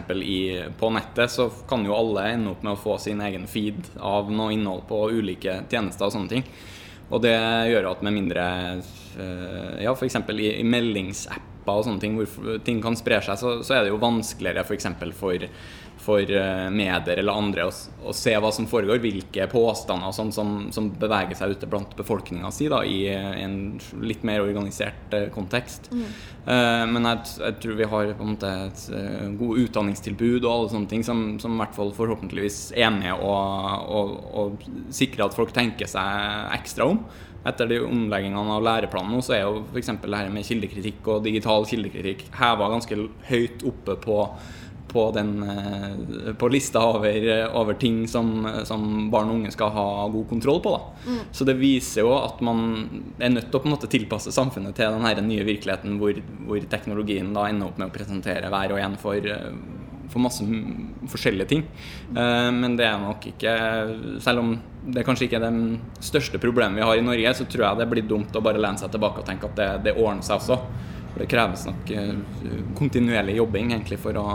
på 0.79 0.93
nettet 0.95 1.35
så 1.35 1.49
kan 1.71 1.89
jo 1.89 1.97
alle 1.97 2.29
ende 2.35 2.53
opp 2.53 2.67
med 2.67 2.77
å 2.77 2.83
få 2.83 2.99
sin 3.03 3.25
egen 3.25 3.49
feed 3.49 3.81
av 3.97 4.29
noe 4.29 4.53
innhold 4.53 4.85
på 4.91 5.07
ulike 5.17 5.63
tjenester 5.71 6.11
og 6.11 6.15
sånne 6.19 6.37
ting. 6.37 6.47
Og 7.09 7.25
det 7.25 7.37
gjør 7.73 7.95
at 7.95 8.05
med 8.05 8.19
mindre 8.21 8.45
Ja, 9.83 9.95
f.eks. 9.95 10.17
i, 10.35 10.49
i 10.61 10.67
meldingsapper 10.67 11.81
og 11.81 11.85
sånne 11.85 12.01
ting 12.03 12.17
hvor 12.17 12.59
ting 12.65 12.81
kan 12.85 12.97
spre 12.99 13.21
seg, 13.25 13.41
så, 13.41 13.59
så 13.67 13.77
er 13.77 13.85
det 13.85 13.93
jo 13.93 14.01
vanskeligere 14.03 14.65
f.eks. 14.65 14.89
For, 14.99 15.17
for 15.19 15.49
for 15.99 16.31
eh, 16.31 16.71
medier 16.71 17.19
eller 17.19 17.37
andre 17.37 17.67
å, 17.69 17.73
å, 18.07 18.15
se 18.17 18.33
hva 18.39 18.51
som 18.55 18.69
foregår, 18.71 19.01
hvilke 19.03 19.49
påstander 19.51 20.15
sånn 20.15 20.31
som, 20.35 20.53
som, 20.75 20.91
beveger 20.99 21.37
seg 21.39 21.57
ute 21.57 21.69
blant 21.71 21.95
befolkninga 21.99 22.51
si 22.55 22.69
da, 22.71 22.81
i, 22.87 23.03
en 23.09 23.59
litt 24.01 24.25
mer 24.27 24.45
organisert 24.45 25.15
uh, 25.15 25.27
kontekst. 25.35 25.91
Mm. 25.93 26.07
Uh, 26.47 26.85
men 26.95 27.11
jeg, 27.11 27.35
jeg, 27.43 27.59
tror 27.63 27.79
vi 27.81 27.91
har 27.93 28.13
på 28.17 28.27
en 28.27 28.35
måte 28.35 28.53
et 28.69 28.85
god 29.41 29.63
utdanningstilbud 29.65 30.41
og 30.45 30.51
alle 30.53 30.73
sånne 30.73 30.93
ting 30.93 31.05
som, 31.07 31.25
som 31.43 31.57
i 31.57 31.63
hvert 31.63 31.77
fall 31.77 31.93
forhåpentligvis 31.97 32.61
er 32.79 32.93
med 32.95 33.19
å 33.19 34.49
sikre 34.95 35.27
at 35.27 35.37
folk 35.37 35.53
tenker 35.57 35.91
seg 35.91 36.55
ekstra 36.57 36.89
om 36.95 37.03
etter 37.49 37.71
de 37.71 37.81
omleggingene 37.87 38.55
av 38.59 38.65
læreplanen 38.65 39.17
nå, 39.17 39.25
så 39.25 39.37
er 39.37 39.45
jo 39.47 39.65
f.eks. 39.73 39.93
det 40.05 40.15
her 40.15 40.31
med 40.33 40.47
kildekritikk 40.47 41.13
og 41.15 41.27
digital 41.27 41.67
kildekritikk 41.69 42.29
heva 42.39 42.71
ganske 42.75 43.03
høyt 43.31 43.67
oppe 43.69 43.99
på 44.05 44.23
på, 44.89 45.11
den, 45.13 45.43
eh, 45.43 46.35
på 46.35 46.49
lista 46.49 46.81
over, 46.81 47.27
over 47.57 47.75
ting 47.75 48.09
som, 48.09 48.49
som, 48.65 49.11
barn 49.13 49.31
og 49.31 49.39
unge 49.39 49.53
skal 49.53 49.73
ha 49.75 49.87
god 50.13 50.29
kontroll 50.31 50.63
på. 50.65 50.75
Mm. 51.07 51.19
Så 51.33 51.47
det 51.49 51.59
viser 51.61 52.07
jo 52.07 52.15
at 52.17 52.41
man 52.45 52.63
er 53.19 53.35
nødt 53.35 53.51
til 53.51 53.59
å 53.59 53.63
på 53.63 53.69
en 53.69 53.77
måte 53.77 53.91
tilpasse 53.93 54.33
samfunnet 54.35 54.77
til 54.79 54.97
den 54.97 55.29
nye 55.29 55.47
virkeligheten 55.47 55.99
hvor, 56.01 56.23
hvor, 56.47 56.65
teknologien 56.73 57.35
da 57.37 57.49
ender 57.49 57.71
opp 57.71 57.81
med 57.81 57.91
å 57.91 57.95
presentere 57.95 58.51
hver 58.53 58.75
og 58.75 58.83
en 58.83 58.97
for, 59.01 59.29
for 60.13 60.23
masse 60.25 60.45
forskjellige 61.13 61.49
ting. 61.51 61.65
Uh, 62.13 62.51
men 62.55 62.77
det 62.79 62.87
er 62.89 63.01
nok 63.03 63.27
ikke 63.31 63.55
Selv 64.25 64.43
om 64.43 64.55
det 64.89 65.05
kanskje 65.07 65.27
ikke 65.27 65.41
er 65.41 65.47
det 65.49 66.05
største 66.05 66.41
problemet 66.41 66.79
vi 66.79 66.87
har 66.87 66.97
i 66.97 67.05
Norge, 67.05 67.35
så 67.37 67.47
tror 67.49 67.67
jeg 67.67 67.81
det 67.83 67.89
blir 67.91 68.07
dumt 68.09 68.37
å 68.37 68.45
bare 68.45 68.61
lene 68.61 68.81
seg 68.81 68.93
tilbake 68.95 69.23
og 69.23 69.29
tenke 69.29 69.51
at 69.51 69.59
det, 69.59 69.69
det 69.89 69.97
ordner 69.99 70.25
seg 70.25 70.41
også. 70.41 70.61
Det 71.17 71.27
kreves 71.27 71.65
nok 71.67 71.91
eh, 71.91 72.15
kontinuerlig 72.79 73.39
jobbing 73.39 73.73
egentlig 73.73 73.99
for 74.03 74.19
å, 74.21 74.27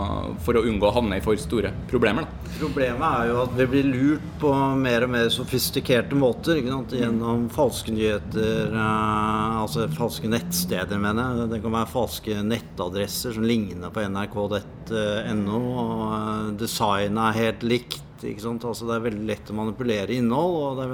for 0.44 0.58
å 0.58 0.64
unngå 0.68 0.88
å 0.88 0.94
havne 0.98 1.18
i 1.18 1.24
for 1.24 1.38
store 1.40 1.70
problemer. 1.90 2.26
Da. 2.26 2.52
Problemet 2.58 3.04
er 3.08 3.30
jo 3.30 3.38
at 3.44 3.54
vi 3.56 3.66
blir 3.70 3.88
lurt 3.88 4.26
på 4.42 4.50
mer 4.78 5.06
og 5.06 5.12
mer 5.14 5.30
sofistikerte 5.32 6.18
måter. 6.18 6.60
Gjennom 6.60 7.46
falske 7.54 7.94
nyheter, 7.94 8.74
eh, 8.74 9.60
altså 9.62 9.88
falske 9.96 10.30
nettsteder, 10.30 11.00
mener 11.00 11.40
jeg. 11.40 11.52
Det 11.54 11.62
kan 11.64 11.76
være 11.78 11.92
falske 11.94 12.40
nettadresser 12.44 13.36
som 13.36 13.46
ligner 13.48 13.94
på 13.94 14.04
nrk.no. 14.04 15.60
og 15.60 16.08
eh, 16.08 16.50
Designet 16.64 17.28
er 17.30 17.40
helt 17.42 17.68
likt. 17.74 18.00
Altså, 18.24 18.86
det 18.88 18.94
er 18.94 19.02
veldig 19.04 19.26
lett 19.28 19.50
å 19.52 19.56
manipulere 19.58 20.14
innhold. 20.16 20.54
og 20.56 20.84
er, 20.84 20.92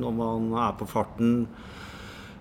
når 0.00 0.14
man 0.16 0.48
er 0.64 0.72
på 0.78 0.88
farten 0.90 1.44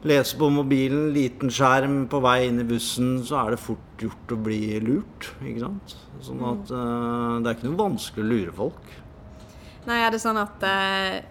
leser 0.06 0.40
på 0.40 0.50
mobilen, 0.54 1.10
liten 1.16 1.52
skjerm 1.54 2.04
på 2.12 2.22
vei 2.24 2.40
inn 2.48 2.62
i 2.62 2.68
bussen, 2.68 3.18
så 3.26 3.42
er 3.44 3.56
det 3.56 3.62
fort 3.64 4.02
gjort 4.02 4.34
å 4.36 4.40
bli 4.48 4.62
lurt. 4.84 5.32
ikke 5.42 5.64
sant? 5.66 5.96
Sånn 6.26 6.42
mm. 6.42 6.50
at 6.52 6.74
uh, 6.74 7.38
det 7.42 7.52
er 7.52 7.58
ikke 7.58 7.70
noe 7.70 7.82
vanskelig 7.84 8.26
å 8.26 8.32
lure 8.34 8.58
folk. 8.64 8.92
Nei, 9.86 10.02
er 10.02 10.14
det 10.14 10.22
sånn 10.24 10.42
at 10.42 10.66
uh, 10.66 11.22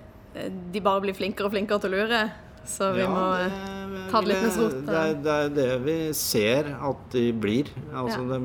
de 0.74 0.82
bare 0.82 1.04
blir 1.04 1.16
flinkere 1.16 1.50
og 1.50 1.54
flinkere 1.54 1.82
til 1.82 1.94
å 1.94 2.02
lure? 2.02 2.24
Så 2.64 2.90
vi 2.96 3.02
ja, 3.02 3.10
må 3.12 3.24
det, 3.36 3.48
eh, 3.52 4.04
ta 4.08 4.20
det 4.22 4.30
litt 4.30 4.44
med 4.46 4.54
rot? 4.56 4.76
Det, 4.86 5.00
det, 5.24 5.32
er 5.34 5.50
det 5.52 5.72
vi 5.84 5.96
ser 6.16 6.70
at 6.72 7.02
de 7.12 7.24
blir. 7.36 7.68
Altså 7.92 8.22
ja. 8.22 8.28
Det 8.32 8.38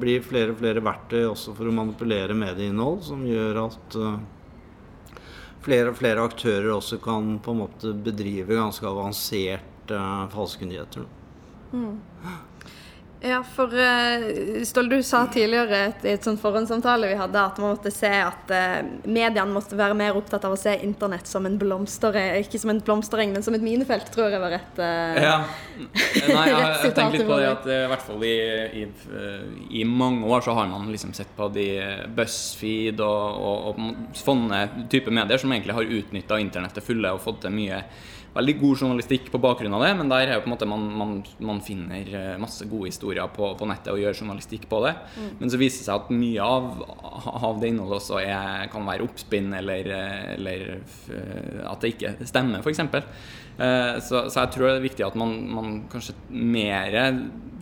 blir 0.00 0.24
flere 0.24 0.54
og 0.54 0.62
flere 0.62 0.84
verktøy 0.84 1.26
også 1.28 1.52
for 1.58 1.68
å 1.68 1.74
manipulere 1.76 2.36
medieinnhold, 2.38 3.02
som 3.10 3.26
gjør 3.28 3.66
at 3.66 3.98
uh, 4.00 4.14
flere 5.62 5.92
og 5.92 5.98
flere 5.98 6.24
aktører 6.26 6.70
også 6.74 6.98
kan 7.02 7.36
på 7.42 7.54
en 7.54 7.62
måte 7.64 7.92
bedrive 7.94 8.58
ganske 8.58 8.86
avanserte 8.88 9.98
uh, 9.98 10.26
falske 10.32 10.68
nyheter. 10.68 11.06
Mm. 11.72 12.00
Ja, 13.24 13.44
for 13.54 13.70
uh, 13.74 14.64
Ståle, 14.64 14.96
du 14.96 15.02
sa 15.02 15.26
tidligere 15.30 15.92
i 16.02 16.10
et 16.10 16.24
sånt 16.26 16.40
forhåndssamtale 16.42 17.06
vi 17.12 17.18
hadde, 17.20 17.38
at 17.38 17.58
man 17.62 17.76
måtte 17.76 17.92
se 17.94 18.10
at 18.10 18.50
uh, 18.50 18.80
mediene 19.06 19.54
måtte 19.54 19.78
være 19.78 19.94
mer 19.94 20.16
opptatt 20.18 20.42
av 20.48 20.56
å 20.56 20.58
se 20.58 20.72
internett 20.82 21.30
som 21.30 21.46
en 21.46 21.54
blomstereng, 21.60 22.40
ikke 22.42 22.58
som 22.58 22.72
en 22.72 22.80
blomstereng, 22.82 23.30
men 23.30 23.44
som 23.46 23.54
et 23.54 23.62
minefelt, 23.62 24.10
tror 24.10 24.34
jeg 24.34 24.42
var 24.42 24.56
rett. 24.56 24.80
Uh, 24.80 25.20
ja. 25.22 25.36
Nei, 25.78 26.46
jeg, 26.50 26.72
jeg 26.88 26.96
tenker 26.96 27.20
litt 27.20 27.30
på 27.30 27.38
det 27.38 27.50
at 27.52 27.68
i 27.70 27.78
hvert 27.92 28.06
fall 28.08 28.26
i, 28.26 28.34
i, 28.82 28.84
i, 29.82 29.84
mange 29.86 30.26
år 30.26 30.42
så 30.42 30.56
har 30.58 30.66
man 30.72 30.90
liksom 30.90 31.14
sett 31.14 31.30
på 31.36 31.46
de 31.54 31.68
BuzzFeed 32.16 33.04
og, 33.06 33.38
og, 33.38 33.70
og 33.70 34.18
sånne 34.18 34.64
type 34.90 35.14
medier 35.14 35.38
som 35.38 35.54
egentlig 35.54 35.78
har 35.78 35.94
utnytta 36.00 36.42
internettet 36.42 36.90
fulle 36.90 37.14
og 37.14 37.22
fått 37.22 37.44
til 37.46 37.54
mye 37.54 37.84
veldig 38.32 38.54
god 38.60 38.80
journalistikk 38.80 39.28
på 39.32 39.40
bakgrunn 39.42 39.74
av 39.76 39.84
det, 39.84 39.90
men 39.98 40.10
der 40.10 40.24
er 40.24 40.38
jo 40.38 40.44
på 40.44 40.48
en 40.48 40.54
måte 40.54 40.68
man, 40.68 40.86
man, 40.96 41.12
man 41.44 41.60
finner 41.64 42.08
eh, 42.16 42.40
masse 42.40 42.66
gode 42.70 42.88
historier 42.88 43.28
på, 43.34 43.52
på, 43.58 43.68
nettet 43.68 43.92
og 43.92 44.00
gjør 44.00 44.22
journalistikk 44.22 44.64
på 44.70 44.80
det. 44.86 44.94
Mm. 45.16 45.28
Men 45.42 45.52
så 45.52 45.60
viser 45.60 45.82
det 45.82 45.88
seg 45.88 46.00
at 46.00 46.14
mye 46.16 46.46
av, 46.46 46.70
av 47.50 47.60
det 47.60 47.72
innholdet 47.72 48.00
også 48.00 48.22
er, 48.22 48.66
kan 48.72 48.88
være 48.88 49.06
oppspinn, 49.06 49.52
eller, 49.60 49.92
eh, 49.98 50.34
eller 50.38 50.66
eh, 50.72 51.62
at 51.68 51.84
det 51.84 51.94
ikke 51.94 52.14
stemmer, 52.28 52.64
f.eks. 52.64 52.84
Eh, 53.58 53.98
så, 54.00 54.26
så, 54.30 54.42
jeg 54.42 54.52
tror 54.54 54.68
det 54.68 54.76
er 54.78 54.86
viktig 54.86 55.04
at 55.06 55.16
man, 55.18 55.34
man 55.52 55.72
kanskje 55.92 56.14
mer 56.30 56.94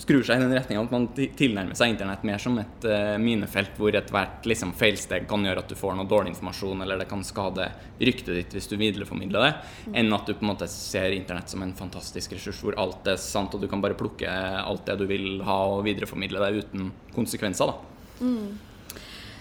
skrur 0.01 0.23
seg 0.25 0.39
i 0.39 0.45
den 0.45 0.55
retninga 0.55 0.83
at 0.85 0.93
man 0.95 1.07
tilnærmer 1.15 1.77
seg 1.77 1.93
internett 1.93 2.23
mer 2.25 2.41
som 2.41 2.55
et 2.61 2.87
uh, 2.89 3.19
minefelt 3.21 3.77
hvor 3.77 3.93
ethvert 3.97 4.47
liksom, 4.49 4.73
feilsteg 4.79 5.27
kan 5.29 5.45
gjøre 5.45 5.61
at 5.61 5.69
du 5.69 5.77
får 5.77 5.99
noe 5.99 6.09
dårlig 6.09 6.33
informasjon, 6.33 6.85
eller 6.87 7.03
det 7.03 7.09
kan 7.11 7.25
skade 7.27 7.67
ryktet 8.01 8.33
ditt 8.39 8.57
hvis 8.57 8.71
du 8.71 8.79
videreformidler 8.81 9.45
det, 9.45 9.51
mm. 9.91 9.99
enn 10.01 10.17
at 10.17 10.25
du 10.25 10.33
på 10.33 10.47
en 10.47 10.53
måte 10.55 10.71
ser 10.73 11.13
internett 11.13 11.53
som 11.53 11.67
en 11.67 11.77
fantastisk 11.77 12.33
ressurs 12.37 12.63
hvor 12.65 12.79
alt 12.81 13.13
er 13.13 13.21
sant, 13.21 13.53
og 13.53 13.61
du 13.61 13.69
kan 13.69 13.85
bare 13.85 13.99
plukke 13.99 14.31
alt 14.31 14.89
det 14.89 14.97
du 15.03 15.07
vil 15.11 15.45
ha 15.45 15.61
og 15.75 15.85
videreformidle 15.85 16.47
det 16.47 16.65
uten 16.65 16.91
konsekvenser. 17.13 17.75
da. 17.75 18.25
Mm. 18.25 18.70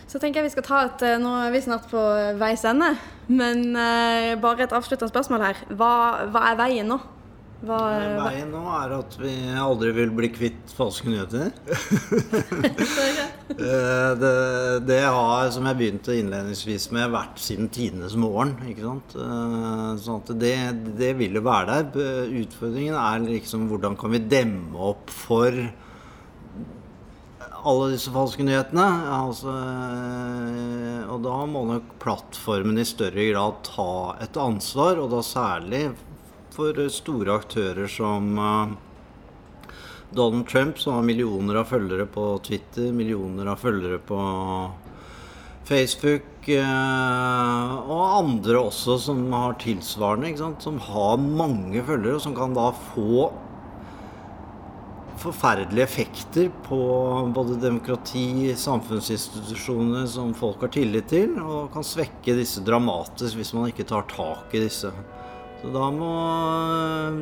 Så 0.10 0.18
tenker 0.18 0.42
jeg 0.42 0.50
vi 0.50 0.56
skal 0.56 0.66
ta 0.66 0.82
et 0.88 1.06
eh, 1.06 1.20
Nå 1.22 1.36
er 1.44 1.54
vi 1.54 1.62
snart 1.62 1.86
på 1.92 2.02
veis 2.40 2.66
ende, 2.66 2.96
men 3.30 3.70
uh, 3.78 4.34
bare 4.42 4.66
et 4.66 4.74
avsluttende 4.74 5.12
spørsmål 5.12 5.46
her. 5.46 5.64
Hva, 5.70 5.94
hva 6.34 6.50
er 6.50 6.58
veien 6.58 6.90
nå? 6.90 6.98
Hva, 7.60 7.78
veien 8.24 8.50
nå 8.50 8.62
er 8.72 8.94
at 8.96 9.18
vi 9.20 9.34
aldri 9.60 9.92
vil 9.94 10.14
bli 10.16 10.30
kvitt 10.34 10.74
falske 10.74 11.12
nyheter. 11.12 11.54
Eh, 13.60 14.12
det, 14.16 14.30
det, 14.86 15.00
har, 15.10 15.50
som 15.52 15.66
jeg 15.68 15.76
begynte 15.76 16.14
innledningsvis 16.16 16.86
med, 16.96 17.10
vært 17.12 17.42
siden 17.42 17.68
tidenes 17.74 18.14
morgen. 18.16 18.54
ikke 18.70 18.86
sant? 18.86 19.16
Sånn 20.00 20.22
at 20.22 20.30
det, 20.40 20.54
det 20.96 21.10
vil 21.20 21.36
jo 21.36 21.42
være 21.44 21.80
der. 21.90 22.30
Utfordringen 22.44 22.96
er 22.96 23.26
liksom 23.26 23.66
hvordan 23.68 23.98
kan 24.00 24.14
vi 24.14 24.22
demme 24.32 24.80
opp 24.94 25.12
for 25.12 25.58
alle 27.68 27.90
disse 27.94 28.12
falske 28.14 28.44
nyhetene. 28.46 28.86
Altså, 29.20 29.54
eh, 29.54 31.08
og 31.10 31.24
da 31.26 31.40
må 31.50 31.66
nok 31.68 31.96
plattformen 32.04 32.80
i 32.80 32.88
større 32.88 33.26
grad 33.32 33.64
ta 33.68 34.18
et 34.24 34.38
ansvar, 34.40 35.02
og 35.02 35.12
da 35.14 35.24
særlig 35.26 35.90
for 36.56 36.76
store 36.92 37.40
aktører 37.40 37.88
som 37.92 38.34
uh, 38.40 38.72
Donald 40.16 40.48
Trump, 40.50 40.80
som 40.82 40.98
har 40.98 41.08
millioner 41.08 41.62
av 41.62 41.70
følgere 41.72 42.08
på 42.10 42.26
Twitter, 42.44 42.90
millioner 42.96 43.52
av 43.54 43.62
følgere 43.62 44.00
på 44.04 44.20
Facebook, 45.70 46.50
uh, 46.50 47.76
og 47.86 48.04
andre 48.18 48.60
også 48.60 48.98
som 49.06 49.22
har 49.36 49.60
tilsvarende, 49.62 50.34
som 50.60 50.82
har 50.90 51.22
mange 51.22 51.86
følgere, 51.86 52.18
og 52.18 52.26
som 52.26 52.36
kan 52.36 52.58
da 52.58 52.72
få 52.90 53.30
forferdelige 55.20 55.84
effekter 55.84 56.50
på 56.66 56.80
både 57.36 57.58
demokrati, 57.62 58.56
samfunnsinstitusjoner 58.58 60.06
som 60.10 60.34
folk 60.38 60.64
har 60.66 60.72
tillit 60.74 61.10
til, 61.12 61.36
og 61.44 61.72
kan 61.74 61.86
svekke 61.86 62.38
disse 62.38 62.64
dramatisk 62.66 63.40
hvis 63.40 63.54
man 63.58 63.70
ikke 63.72 63.88
tar 63.90 64.08
tak 64.12 64.56
i 64.56 64.64
disse 64.66 64.92
Så 65.60 65.72
da 65.74 65.90
må 65.92 66.10
eh, 66.24 67.16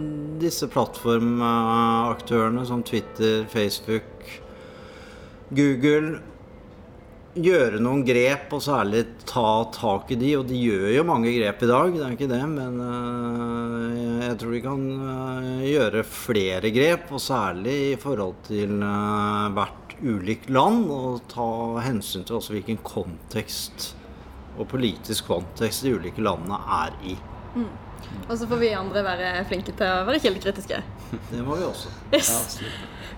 disse 0.43 0.67
plattformaktørene 0.69 2.65
som 2.69 2.83
Twitter, 2.86 3.47
Facebook, 3.49 4.27
Google 5.49 6.19
gjøre 7.38 7.79
noen 7.83 8.03
grep, 8.05 8.51
og 8.53 8.63
særlig 8.65 9.03
ta 9.27 9.63
tak 9.73 10.12
i 10.13 10.19
de. 10.19 10.33
Og 10.39 10.47
de 10.49 10.57
gjør 10.60 10.89
jo 10.95 11.05
mange 11.07 11.33
grep 11.36 11.63
i 11.63 11.69
dag, 11.71 11.93
det 11.93 12.05
er 12.05 12.15
ikke 12.15 12.31
det, 12.31 12.43
men 12.53 12.79
uh, 12.81 14.07
jeg 14.28 14.40
tror 14.42 14.54
de 14.54 14.62
kan 14.63 14.86
uh, 15.02 15.63
gjøre 15.63 16.04
flere 16.08 16.72
grep. 16.76 17.12
Og 17.16 17.24
særlig 17.24 17.76
i 17.94 18.00
forhold 18.02 18.36
til 18.50 18.78
uh, 18.82 19.48
hvert 19.56 19.98
ulikt 19.98 20.52
land, 20.54 20.86
og 20.94 21.24
ta 21.32 21.48
hensyn 21.88 22.26
til 22.28 22.38
også 22.38 22.58
hvilken 22.58 22.80
kontekst 22.86 23.94
og 24.58 24.68
politisk 24.72 25.30
kontekst 25.30 25.86
de 25.86 25.94
ulike 25.98 26.24
landene 26.24 26.58
er 26.80 26.96
i. 27.06 27.16
Mm. 27.58 27.70
Og 28.28 28.38
så 28.38 28.48
får 28.50 28.60
vi 28.62 28.70
andre 28.78 29.04
være 29.06 29.32
flinke 29.50 29.74
til 29.78 29.90
å 29.90 30.06
være 30.08 30.22
kildekritiske. 30.24 30.80
Det 31.32 31.42
må 31.46 31.58
vi 31.60 31.66
også. 31.68 31.92
Yes. 32.13 32.60
Ja, 32.62 32.72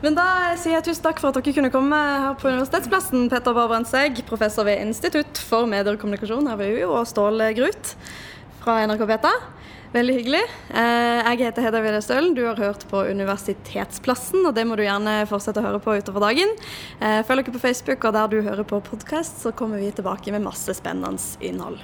Men 0.03 0.15
da 0.17 0.25
sier 0.59 0.77
jeg 0.77 0.87
tusen 0.87 1.03
takk 1.05 1.19
for 1.21 1.31
at 1.31 1.39
dere 1.39 1.55
kunne 1.55 1.71
komme 1.73 1.99
her 1.99 2.35
på 2.39 2.47
Universitetsplassen. 2.51 3.27
Petter 3.31 3.55
Barbrandsegg, 3.55 4.23
professor 4.29 4.67
ved 4.67 4.83
Institutt 4.85 5.41
for 5.49 5.69
medier 5.69 5.95
og 5.95 6.01
kommunikasjon 6.01 6.47
her 6.51 6.59
ved 6.59 6.77
UiO, 6.77 6.93
og 7.01 7.07
Ståle 7.09 7.51
Grut 7.57 7.95
fra 8.63 8.81
NRK 8.87 9.05
Beta. 9.09 9.33
Veldig 9.89 10.15
hyggelig. 10.19 10.41
Eh, 10.69 11.29
jeg 11.31 11.39
heter 11.39 11.65
Hedda 11.65 11.79
Wille 11.81 12.01
Stølen. 12.05 12.35
Du 12.37 12.43
har 12.45 12.59
hørt 12.61 12.83
på 12.91 13.01
Universitetsplassen, 13.09 14.45
og 14.45 14.53
det 14.53 14.67
må 14.69 14.77
du 14.77 14.83
gjerne 14.85 15.23
fortsette 15.29 15.63
å 15.63 15.65
høre 15.65 15.81
på 15.81 15.97
utover 15.97 16.27
dagen. 16.27 16.53
Eh, 17.01 17.23
følg 17.25 17.47
dere 17.47 17.57
på 17.57 17.63
Facebook, 17.63 18.05
og 18.05 18.13
der 18.13 18.29
du 18.29 18.37
hører 18.45 18.67
på 18.69 18.83
podkast, 18.85 19.41
så 19.41 19.49
kommer 19.49 19.81
vi 19.81 19.89
tilbake 19.89 20.29
med 20.35 20.45
masse 20.45 20.77
spennende 20.77 21.17
innhold. 21.41 21.81